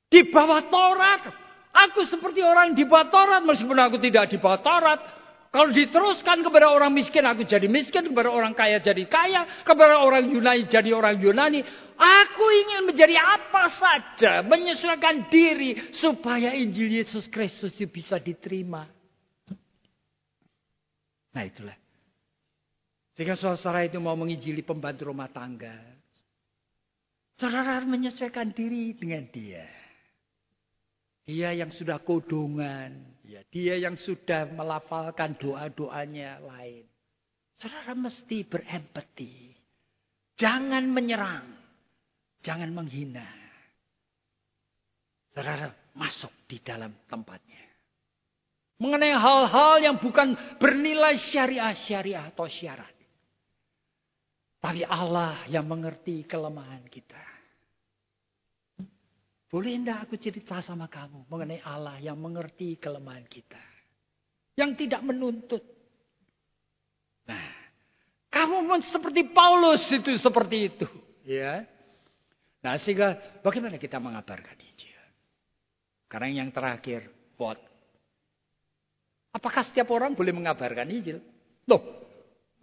di 0.07 0.31
bawah 0.31 0.63
Taurat. 0.71 1.27
Aku 1.75 2.07
seperti 2.07 2.39
orang 2.39 2.71
di 2.71 2.87
bawah 2.87 3.11
Taurat 3.11 3.43
meskipun 3.43 3.75
aku 3.75 3.99
tidak 3.99 4.31
di 4.31 4.39
bawah 4.39 4.63
Taurat. 4.63 4.99
Kalau 5.51 5.71
diteruskan 5.71 6.43
kepada 6.43 6.71
orang 6.71 6.91
miskin, 6.91 7.23
aku 7.27 7.43
jadi 7.43 7.67
miskin. 7.67 8.11
Kepada 8.11 8.31
orang 8.31 8.55
kaya 8.55 8.79
jadi 8.79 9.03
kaya. 9.07 9.63
Kepada 9.67 9.99
orang 9.99 10.27
Yunani 10.31 10.67
jadi 10.67 10.91
orang 10.95 11.19
Yunani. 11.19 11.63
Aku 11.95 12.43
ingin 12.51 12.91
menjadi 12.91 13.15
apa 13.15 13.63
saja. 13.79 14.43
Menyesuaikan 14.43 15.31
diri. 15.31 15.95
Supaya 15.95 16.51
Injil 16.51 16.91
Yesus 16.99 17.27
Kristus 17.31 17.71
itu 17.79 17.87
bisa 17.87 18.19
diterima. 18.19 18.83
Nah 21.35 21.43
itulah. 21.43 21.75
Jika 23.15 23.39
saudara 23.39 23.87
itu 23.87 23.95
mau 24.03 24.15
menginjili 24.19 24.59
pembantu 24.59 25.07
rumah 25.07 25.31
tangga. 25.31 25.75
Saudara 27.39 27.79
menyesuaikan 27.83 28.51
diri 28.51 28.95
dengan 28.95 29.23
dia. 29.31 29.67
Dia 31.23 31.55
yang 31.55 31.71
sudah 31.71 32.03
kodongan. 32.03 33.15
Ya, 33.23 33.41
dia 33.49 33.79
yang 33.79 33.95
sudah 33.97 34.51
melafalkan 34.51 35.35
doa-doanya 35.39 36.43
lain. 36.43 36.85
Saudara 37.55 37.95
mesti 37.95 38.43
berempati. 38.43 39.55
Jangan 40.35 40.83
menyerang. 40.91 41.54
Jangan 42.45 42.69
menghina. 42.69 43.25
Saudara 45.33 45.73
masuk 45.97 46.29
di 46.45 46.61
dalam 46.61 46.93
tempatnya. 47.09 47.65
Mengenai 48.77 49.17
hal-hal 49.17 49.81
yang 49.81 49.97
bukan 49.97 50.37
bernilai 50.61 51.17
syariah-syariah 51.17 52.29
atau 52.29 52.45
syarat. 52.45 52.93
Tapi 54.61 54.85
Allah 54.85 55.41
yang 55.49 55.65
mengerti 55.65 56.21
kelemahan 56.29 56.85
kita. 56.85 57.21
Boleh 59.49 59.77
enggak 59.77 60.05
aku 60.05 60.15
cerita 60.21 60.61
sama 60.61 60.85
kamu 60.85 61.25
mengenai 61.29 61.61
Allah 61.65 61.97
yang 61.97 62.17
mengerti 62.17 62.77
kelemahan 62.77 63.25
kita. 63.25 63.61
Yang 64.53 64.85
tidak 64.85 65.01
menuntut. 65.01 65.63
Nah, 67.25 67.49
kamu 68.29 68.69
pun 68.69 68.81
seperti 68.85 69.21
Paulus 69.33 69.81
itu 69.89 70.13
seperti 70.21 70.57
itu. 70.69 70.87
Ya. 71.25 71.74
Nah 72.65 72.81
sehingga 72.81 73.39
bagaimana 73.45 73.77
kita 73.77 74.01
mengabarkan 74.01 74.57
Injil? 74.57 74.97
Karena 76.09 76.41
yang 76.41 76.49
terakhir, 76.49 77.05
what? 77.37 77.61
Apakah 79.29 79.61
setiap 79.61 79.93
orang 79.93 80.17
boleh 80.17 80.33
mengabarkan 80.33 80.89
Injil? 80.89 81.21
Loh, 81.69 82.05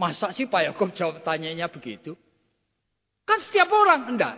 Masa 0.02 0.32
sih 0.32 0.50
Pak 0.50 0.72
Yakob 0.72 0.90
jawab 0.96 1.22
tanyanya 1.22 1.68
begitu? 1.68 2.16
Kan 3.22 3.38
setiap 3.46 3.70
orang, 3.70 4.10
enggak. 4.10 4.34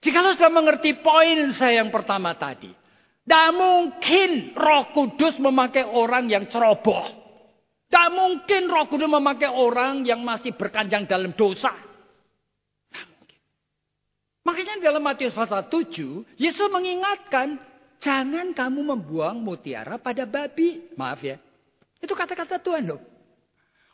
Jika 0.00 0.24
lo 0.24 0.32
sudah 0.32 0.48
mengerti 0.48 0.96
poin 1.04 1.52
saya 1.52 1.84
yang 1.84 1.92
pertama 1.92 2.32
tadi. 2.40 2.72
Tidak 2.72 3.48
mungkin 3.52 4.56
roh 4.56 4.88
kudus 4.96 5.36
memakai 5.36 5.84
orang 5.84 6.32
yang 6.32 6.48
ceroboh. 6.48 7.04
Tidak 7.84 8.08
mungkin 8.08 8.72
roh 8.72 8.88
kudus 8.88 9.10
memakai 9.12 9.52
orang 9.52 10.00
yang 10.08 10.24
masih 10.24 10.56
berkanjang 10.56 11.04
dalam 11.04 11.36
dosa. 11.36 11.89
Makanya 14.50 14.82
dalam 14.82 15.06
Matius 15.06 15.30
pasal 15.30 15.70
7, 15.70 16.26
Yesus 16.34 16.66
mengingatkan, 16.74 17.54
jangan 18.02 18.50
kamu 18.50 18.82
membuang 18.82 19.38
mutiara 19.38 19.94
pada 19.94 20.26
babi. 20.26 20.90
Maaf 20.98 21.22
ya, 21.22 21.38
itu 22.02 22.10
kata-kata 22.10 22.58
Tuhan 22.58 22.90
loh. 22.90 22.98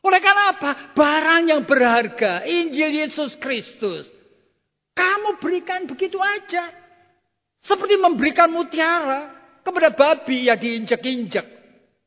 Oleh 0.01 0.17
karena 0.17 0.57
apa? 0.57 0.97
Barang 0.97 1.45
yang 1.53 1.69
berharga, 1.69 2.49
Injil 2.49 3.05
Yesus 3.05 3.37
Kristus. 3.37 4.09
Kamu 4.97 5.45
berikan 5.45 5.85
begitu 5.85 6.17
aja. 6.17 6.73
Seperti 7.61 8.01
memberikan 8.01 8.49
mutiara 8.49 9.37
kepada 9.61 9.93
babi 9.93 10.49
ya 10.49 10.57
diinjek-injek. 10.57 11.45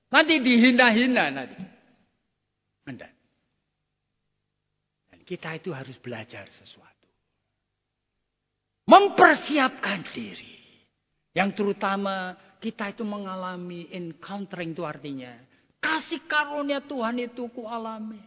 Nanti 0.10 0.42
dihina-hina 0.42 1.26
nanti. 1.30 1.62
Anda. 2.90 3.14
Dan 5.14 5.22
kita 5.22 5.54
itu 5.54 5.70
harus 5.70 5.94
belajar 6.02 6.50
sesuatu. 6.50 6.89
Mempersiapkan 8.90 10.02
diri. 10.10 10.58
Yang 11.38 11.62
terutama 11.62 12.34
kita 12.58 12.90
itu 12.90 13.06
mengalami 13.06 13.86
encountering 13.94 14.74
itu 14.74 14.82
artinya 14.82 15.32
Kasih 15.80 16.28
karunia 16.28 16.84
Tuhan 16.84 17.24
itu 17.24 17.48
kualami. 17.56 18.20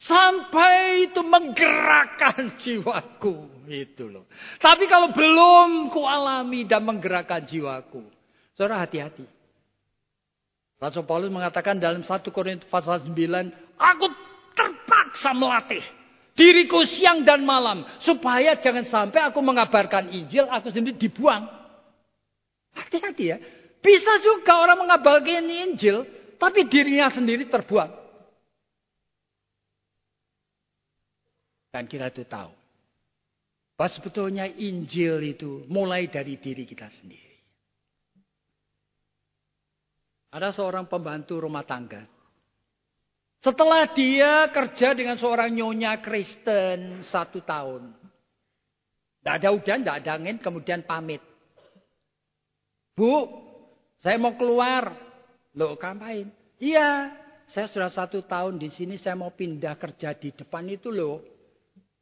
Sampai 0.00 1.08
itu 1.08 1.20
menggerakkan 1.20 2.52
jiwaku. 2.64 3.68
Itu 3.68 4.08
loh. 4.08 4.24
Tapi 4.60 4.88
kalau 4.88 5.12
belum 5.12 5.92
kualami 5.92 6.64
dan 6.64 6.84
menggerakkan 6.84 7.44
jiwaku. 7.44 8.08
Saudara 8.56 8.84
hati-hati. 8.88 9.28
Rasul 10.76 11.04
Paulus 11.08 11.32
mengatakan 11.32 11.80
dalam 11.80 12.04
1 12.04 12.08
Korintus 12.32 12.68
pasal 12.68 13.04
9. 13.04 13.12
Aku 13.76 14.06
terpaksa 14.56 15.32
melatih. 15.32 15.84
Diriku 16.36 16.84
siang 16.84 17.24
dan 17.24 17.42
malam. 17.48 17.82
Supaya 18.04 18.60
jangan 18.60 18.84
sampai 18.84 19.24
aku 19.24 19.40
mengabarkan 19.40 20.12
Injil. 20.12 20.44
Aku 20.52 20.68
sendiri 20.68 21.00
dibuang. 21.00 21.48
Hati-hati 22.76 23.24
ya. 23.24 23.40
Bisa 23.80 24.20
juga 24.20 24.60
orang 24.60 24.84
mengabarkan 24.84 25.48
Injil 25.48 26.04
tapi 26.36 26.68
dirinya 26.68 27.08
sendiri 27.08 27.48
terbuang. 27.48 27.88
Dan 31.72 31.88
kita 31.88 32.12
itu 32.12 32.24
tahu. 32.28 32.52
Bahwa 33.76 33.90
sebetulnya 33.92 34.48
Injil 34.48 35.20
itu 35.24 35.64
mulai 35.68 36.08
dari 36.08 36.40
diri 36.40 36.64
kita 36.64 36.88
sendiri. 36.88 37.36
Ada 40.32 40.52
seorang 40.52 40.88
pembantu 40.88 41.40
rumah 41.40 41.64
tangga. 41.64 42.15
Setelah 43.44 43.88
dia 43.92 44.48
kerja 44.50 44.96
dengan 44.96 45.20
seorang 45.20 45.52
nyonya 45.52 46.00
Kristen 46.00 47.04
satu 47.06 47.44
tahun. 47.44 47.92
Tidak 49.20 49.34
ada 49.42 49.48
hujan, 49.50 49.82
tidak 49.82 49.96
ada 50.02 50.10
angin, 50.14 50.36
kemudian 50.38 50.86
pamit. 50.86 51.18
Bu, 52.94 53.26
saya 54.00 54.16
mau 54.16 54.38
keluar. 54.38 54.94
Loh, 55.56 55.74
ngapain? 55.74 56.30
Iya, 56.62 57.10
saya 57.50 57.66
sudah 57.68 57.90
satu 57.92 58.24
tahun 58.24 58.56
di 58.56 58.70
sini, 58.72 58.96
saya 58.96 59.18
mau 59.18 59.34
pindah 59.34 59.74
kerja 59.76 60.14
di 60.16 60.30
depan 60.30 60.66
itu 60.70 60.94
loh. 60.94 61.20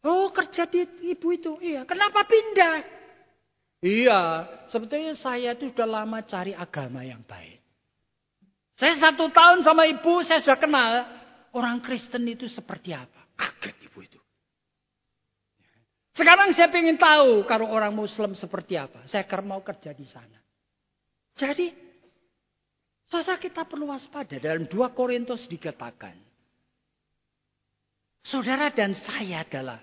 Oh, 0.04 0.28
kerja 0.30 0.68
di 0.68 0.84
ibu 1.10 1.28
itu. 1.32 1.56
Iya, 1.64 1.88
kenapa 1.88 2.28
pindah? 2.28 2.84
Iya, 3.84 4.20
sebetulnya 4.68 5.16
saya 5.16 5.56
itu 5.56 5.72
sudah 5.72 5.88
lama 5.88 6.20
cari 6.24 6.52
agama 6.52 7.04
yang 7.04 7.24
baik. 7.24 7.60
Saya 8.76 9.00
satu 9.00 9.32
tahun 9.32 9.64
sama 9.64 9.88
ibu, 9.88 10.20
saya 10.26 10.44
sudah 10.44 10.60
kenal 10.60 10.92
orang 11.54 11.80
Kristen 11.80 12.26
itu 12.26 12.50
seperti 12.50 12.92
apa. 12.92 13.30
Kaget 13.34 13.76
ibu 13.86 13.98
itu. 14.02 14.20
Sekarang 16.14 16.54
saya 16.54 16.70
ingin 16.70 16.94
tahu 16.94 17.42
kalau 17.46 17.66
orang 17.70 17.90
Muslim 17.90 18.38
seperti 18.38 18.78
apa. 18.78 19.02
Saya 19.10 19.26
mau 19.42 19.58
kerja 19.66 19.90
di 19.90 20.06
sana. 20.06 20.38
Jadi, 21.34 21.74
saudara 23.10 23.42
kita 23.42 23.66
perlu 23.66 23.90
waspada. 23.90 24.38
Dalam 24.38 24.70
2 24.70 24.94
Korintus 24.94 25.50
dikatakan. 25.50 26.14
Saudara 28.24 28.70
dan 28.70 28.94
saya 28.94 29.42
adalah 29.42 29.82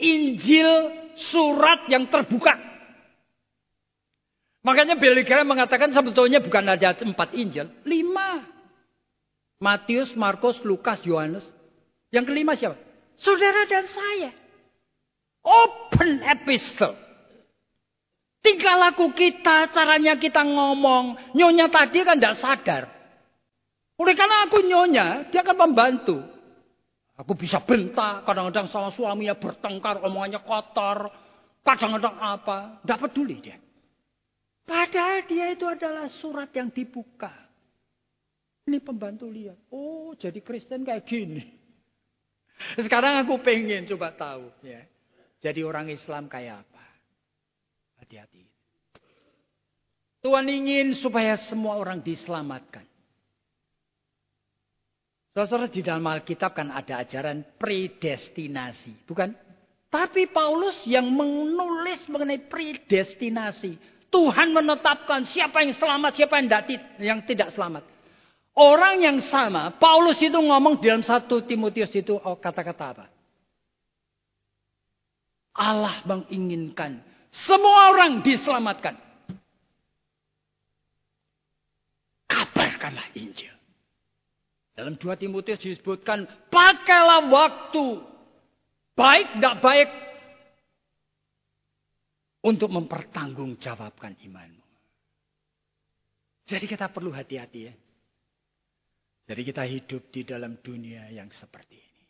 Injil 0.00 0.90
surat 1.16 1.86
yang 1.92 2.08
terbuka. 2.08 2.56
Makanya 4.66 4.98
Billy 4.98 5.22
Graham 5.22 5.46
mengatakan 5.54 5.94
sebetulnya 5.94 6.42
bukan 6.42 6.66
ada 6.66 6.96
empat 6.98 7.36
Injil. 7.38 7.70
Lima. 7.86 8.55
Matius, 9.56 10.12
Markus, 10.12 10.60
Lukas, 10.62 11.00
Yohanes. 11.04 11.44
Yang 12.12 12.24
kelima 12.28 12.52
siapa? 12.56 12.76
Saudara 13.16 13.64
dan 13.64 13.84
saya. 13.88 14.30
Open 15.40 16.20
epistle. 16.20 16.96
Tingkah 18.44 18.78
laku 18.78 19.10
kita, 19.16 19.72
caranya 19.72 20.14
kita 20.20 20.44
ngomong. 20.44 21.34
Nyonya 21.34 21.66
tadi 21.66 22.04
kan 22.06 22.20
tidak 22.20 22.38
sadar. 22.38 22.84
Oleh 23.96 24.14
karena 24.14 24.46
aku 24.46 24.60
nyonya, 24.60 25.32
dia 25.32 25.40
akan 25.40 25.56
membantu. 25.66 26.20
Aku 27.16 27.32
bisa 27.32 27.64
bentak, 27.64 28.28
kadang-kadang 28.28 28.68
sama 28.68 28.92
suaminya 28.92 29.34
bertengkar, 29.34 30.04
omongannya 30.04 30.44
kotor. 30.44 31.08
Kadang-kadang 31.64 32.20
apa, 32.20 32.84
tidak 32.84 33.08
peduli 33.08 33.36
dia. 33.40 33.56
Padahal 34.68 35.24
dia 35.24 35.50
itu 35.50 35.64
adalah 35.64 36.06
surat 36.10 36.52
yang 36.52 36.68
dibuka. 36.70 37.45
Ini 38.66 38.82
pembantu 38.82 39.30
lihat. 39.30 39.54
Oh, 39.70 40.10
jadi 40.18 40.42
Kristen 40.42 40.82
kayak 40.82 41.06
gini. 41.06 41.42
Sekarang 42.84 43.22
aku 43.22 43.38
pengen 43.38 43.86
coba 43.86 44.10
tahu. 44.10 44.50
ya. 44.66 44.82
Jadi 45.38 45.62
orang 45.62 45.86
Islam 45.86 46.26
kayak 46.26 46.66
apa? 46.66 46.84
Hati-hati. 48.02 48.42
Tuhan 50.18 50.50
ingin 50.50 50.98
supaya 50.98 51.38
semua 51.46 51.78
orang 51.78 52.02
diselamatkan. 52.02 52.82
Saudara 55.30 55.70
di 55.70 55.84
dalam 55.84 56.02
Alkitab 56.02 56.56
kan 56.56 56.72
ada 56.72 57.04
ajaran 57.04 57.44
predestinasi, 57.60 59.06
bukan? 59.06 59.30
Tapi 59.92 60.26
Paulus 60.32 60.82
yang 60.88 61.06
menulis 61.12 62.08
mengenai 62.10 62.42
predestinasi. 62.50 63.78
Tuhan 64.10 64.50
menetapkan 64.50 65.28
siapa 65.28 65.60
yang 65.62 65.76
selamat, 65.76 66.12
siapa 66.16 66.34
yang 66.98 67.20
tidak 67.28 67.52
selamat. 67.52 67.95
Orang 68.56 69.04
yang 69.04 69.20
sama, 69.28 69.76
Paulus 69.76 70.16
itu 70.16 70.40
ngomong 70.40 70.80
dalam 70.80 71.04
satu 71.04 71.44
Timotius 71.44 71.92
itu 71.92 72.16
oh, 72.16 72.40
kata-kata 72.40 72.84
apa? 72.96 73.06
Allah 75.52 76.00
menginginkan 76.08 77.04
semua 77.44 77.92
orang 77.92 78.24
diselamatkan. 78.24 78.96
Kabarkanlah 82.24 83.12
Injil. 83.12 83.52
Dalam 84.72 84.96
2 84.96 85.20
Timotius 85.20 85.60
disebutkan, 85.60 86.24
pakailah 86.48 87.28
waktu. 87.28 88.00
Baik, 88.96 89.36
tidak 89.36 89.56
baik. 89.60 89.90
Untuk 92.40 92.72
mempertanggungjawabkan 92.72 94.16
imanmu. 94.24 94.64
Jadi 96.46 96.64
kita 96.64 96.88
perlu 96.88 97.12
hati-hati 97.12 97.60
ya. 97.68 97.74
Jadi 99.26 99.42
kita 99.42 99.66
hidup 99.66 100.06
di 100.14 100.22
dalam 100.22 100.62
dunia 100.62 101.10
yang 101.10 101.26
seperti 101.34 101.74
ini. 101.74 102.04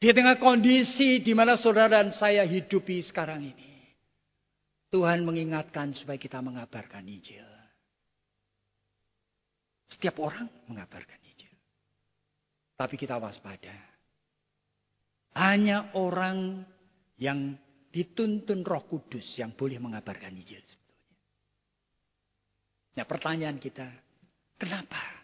Di 0.00 0.10
tengah 0.16 0.40
kondisi 0.40 1.20
di 1.20 1.36
mana 1.36 1.60
saudara 1.60 2.02
dan 2.02 2.16
saya 2.16 2.42
hidupi 2.48 3.04
sekarang 3.04 3.52
ini. 3.52 3.70
Tuhan 4.88 5.24
mengingatkan 5.24 5.92
supaya 5.92 6.16
kita 6.16 6.40
mengabarkan 6.40 7.04
Injil. 7.04 7.48
Setiap 9.92 10.20
orang 10.24 10.48
mengabarkan 10.68 11.20
Injil. 11.20 11.52
Tapi 12.80 12.94
kita 12.96 13.20
waspada. 13.20 13.72
Hanya 15.36 15.92
orang 15.96 16.64
yang 17.20 17.56
dituntun 17.92 18.64
roh 18.64 18.84
kudus 18.88 19.36
yang 19.36 19.52
boleh 19.52 19.76
mengabarkan 19.76 20.32
Injil. 20.32 20.64
Nah 22.96 23.04
pertanyaan 23.08 23.56
kita, 23.56 23.88
kenapa 24.60 25.21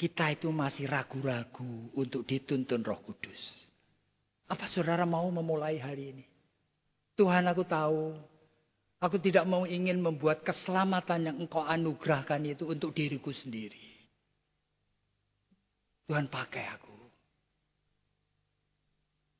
kita 0.00 0.32
itu 0.32 0.48
masih 0.48 0.88
ragu-ragu 0.88 1.92
untuk 1.92 2.24
dituntun 2.24 2.80
roh 2.80 2.96
kudus? 3.04 3.68
Apa 4.48 4.64
saudara 4.64 5.04
mau 5.04 5.28
memulai 5.28 5.76
hari 5.76 6.16
ini? 6.16 6.24
Tuhan 7.20 7.44
aku 7.44 7.68
tahu. 7.68 8.16
Aku 8.96 9.20
tidak 9.20 9.44
mau 9.44 9.68
ingin 9.68 10.00
membuat 10.00 10.40
keselamatan 10.40 11.28
yang 11.28 11.36
engkau 11.36 11.60
anugerahkan 11.60 12.40
itu 12.48 12.64
untuk 12.64 12.96
diriku 12.96 13.28
sendiri. 13.28 13.92
Tuhan 16.08 16.32
pakai 16.32 16.64
aku. 16.72 16.96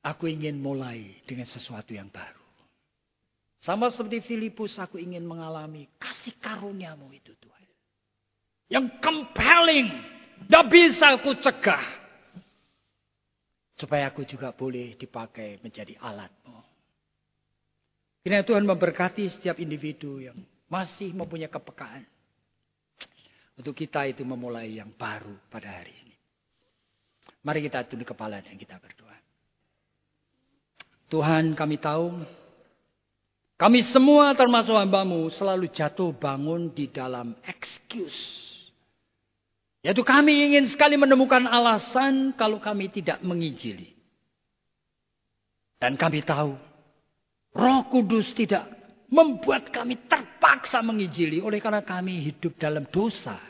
Aku 0.04 0.28
ingin 0.28 0.60
mulai 0.60 1.24
dengan 1.24 1.48
sesuatu 1.48 1.92
yang 1.96 2.12
baru. 2.12 2.44
Sama 3.60 3.92
seperti 3.92 4.24
Filipus 4.24 4.76
aku 4.80 4.96
ingin 4.96 5.24
mengalami 5.24 5.88
kasih 6.00 6.36
karuniamu 6.40 7.12
itu 7.12 7.32
Tuhan. 7.36 7.64
Yang 8.72 8.86
compelling. 9.04 10.19
Tidak 10.46 10.64
bisa 10.68 11.16
aku 11.18 11.36
cegah. 11.40 11.84
Supaya 13.76 14.12
aku 14.12 14.28
juga 14.28 14.52
boleh 14.52 14.92
dipakai 14.96 15.56
menjadi 15.64 15.96
alatmu. 16.00 16.60
Kiranya 18.20 18.44
Tuhan 18.44 18.68
memberkati 18.68 19.24
setiap 19.32 19.56
individu 19.56 20.20
yang 20.20 20.36
masih 20.68 21.16
mempunyai 21.16 21.48
kepekaan. 21.48 22.04
Untuk 23.56 23.72
kita 23.72 24.04
itu 24.08 24.24
memulai 24.24 24.76
yang 24.76 24.92
baru 24.92 25.36
pada 25.48 25.80
hari 25.80 25.92
ini. 25.92 26.16
Mari 27.40 27.64
kita 27.64 27.88
tunduk 27.88 28.12
kepala 28.12 28.44
dan 28.44 28.56
kita 28.56 28.76
berdoa. 28.76 29.16
Tuhan 31.08 31.56
kami 31.56 31.76
tahu. 31.80 32.20
Kami 33.56 33.80
semua 33.92 34.32
termasuk 34.36 34.72
hambamu 34.72 35.28
selalu 35.36 35.68
jatuh 35.72 36.12
bangun 36.16 36.72
di 36.72 36.88
dalam 36.88 37.36
excuse 37.44 38.59
yaitu 39.80 40.04
kami 40.04 40.52
ingin 40.52 40.68
sekali 40.68 41.00
menemukan 41.00 41.48
alasan 41.48 42.36
kalau 42.36 42.60
kami 42.60 42.92
tidak 42.92 43.20
menginjili. 43.24 43.96
Dan 45.80 45.96
kami 45.96 46.20
tahu 46.20 46.52
roh 47.56 47.80
kudus 47.88 48.36
tidak 48.36 48.68
membuat 49.08 49.72
kami 49.72 49.96
terpaksa 50.06 50.84
menginjili 50.84 51.40
oleh 51.40 51.58
karena 51.58 51.80
kami 51.80 52.20
hidup 52.20 52.60
dalam 52.60 52.84
dosa. 52.92 53.40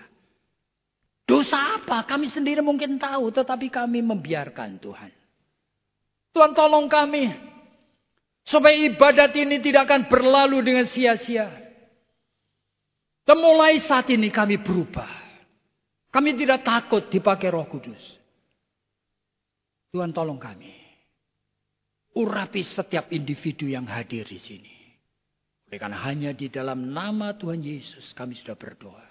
Dosa 1.27 1.79
apa? 1.79 2.03
Kami 2.07 2.27
sendiri 2.31 2.63
mungkin 2.63 2.99
tahu 2.99 3.31
tetapi 3.31 3.71
kami 3.71 4.03
membiarkan 4.03 4.83
Tuhan. 4.83 5.13
Tuhan 6.31 6.55
tolong 6.55 6.87
kami 6.87 7.31
supaya 8.47 8.75
ibadat 8.75 9.35
ini 9.35 9.59
tidak 9.59 9.91
akan 9.91 10.07
berlalu 10.07 10.63
dengan 10.63 10.87
sia-sia. 10.87 11.51
Dan 13.27 13.39
mulai 13.39 13.79
saat 13.83 14.11
ini 14.11 14.31
kami 14.31 14.59
berubah. 14.59 15.20
Kami 16.11 16.35
tidak 16.35 16.67
takut 16.67 17.07
dipakai 17.07 17.55
roh 17.55 17.67
kudus. 17.71 18.03
Tuhan 19.91 20.15
tolong 20.15 20.39
kami. 20.39 20.71
Urapi 22.19 22.63
setiap 22.67 23.15
individu 23.15 23.71
yang 23.71 23.87
hadir 23.87 24.27
di 24.27 24.39
sini. 24.39 24.75
Oleh 25.71 25.79
karena 25.79 25.99
hanya 26.03 26.31
di 26.35 26.51
dalam 26.51 26.91
nama 26.91 27.35
Tuhan 27.39 27.63
Yesus 27.63 28.11
kami 28.19 28.35
sudah 28.35 28.59
berdoa. 28.59 29.10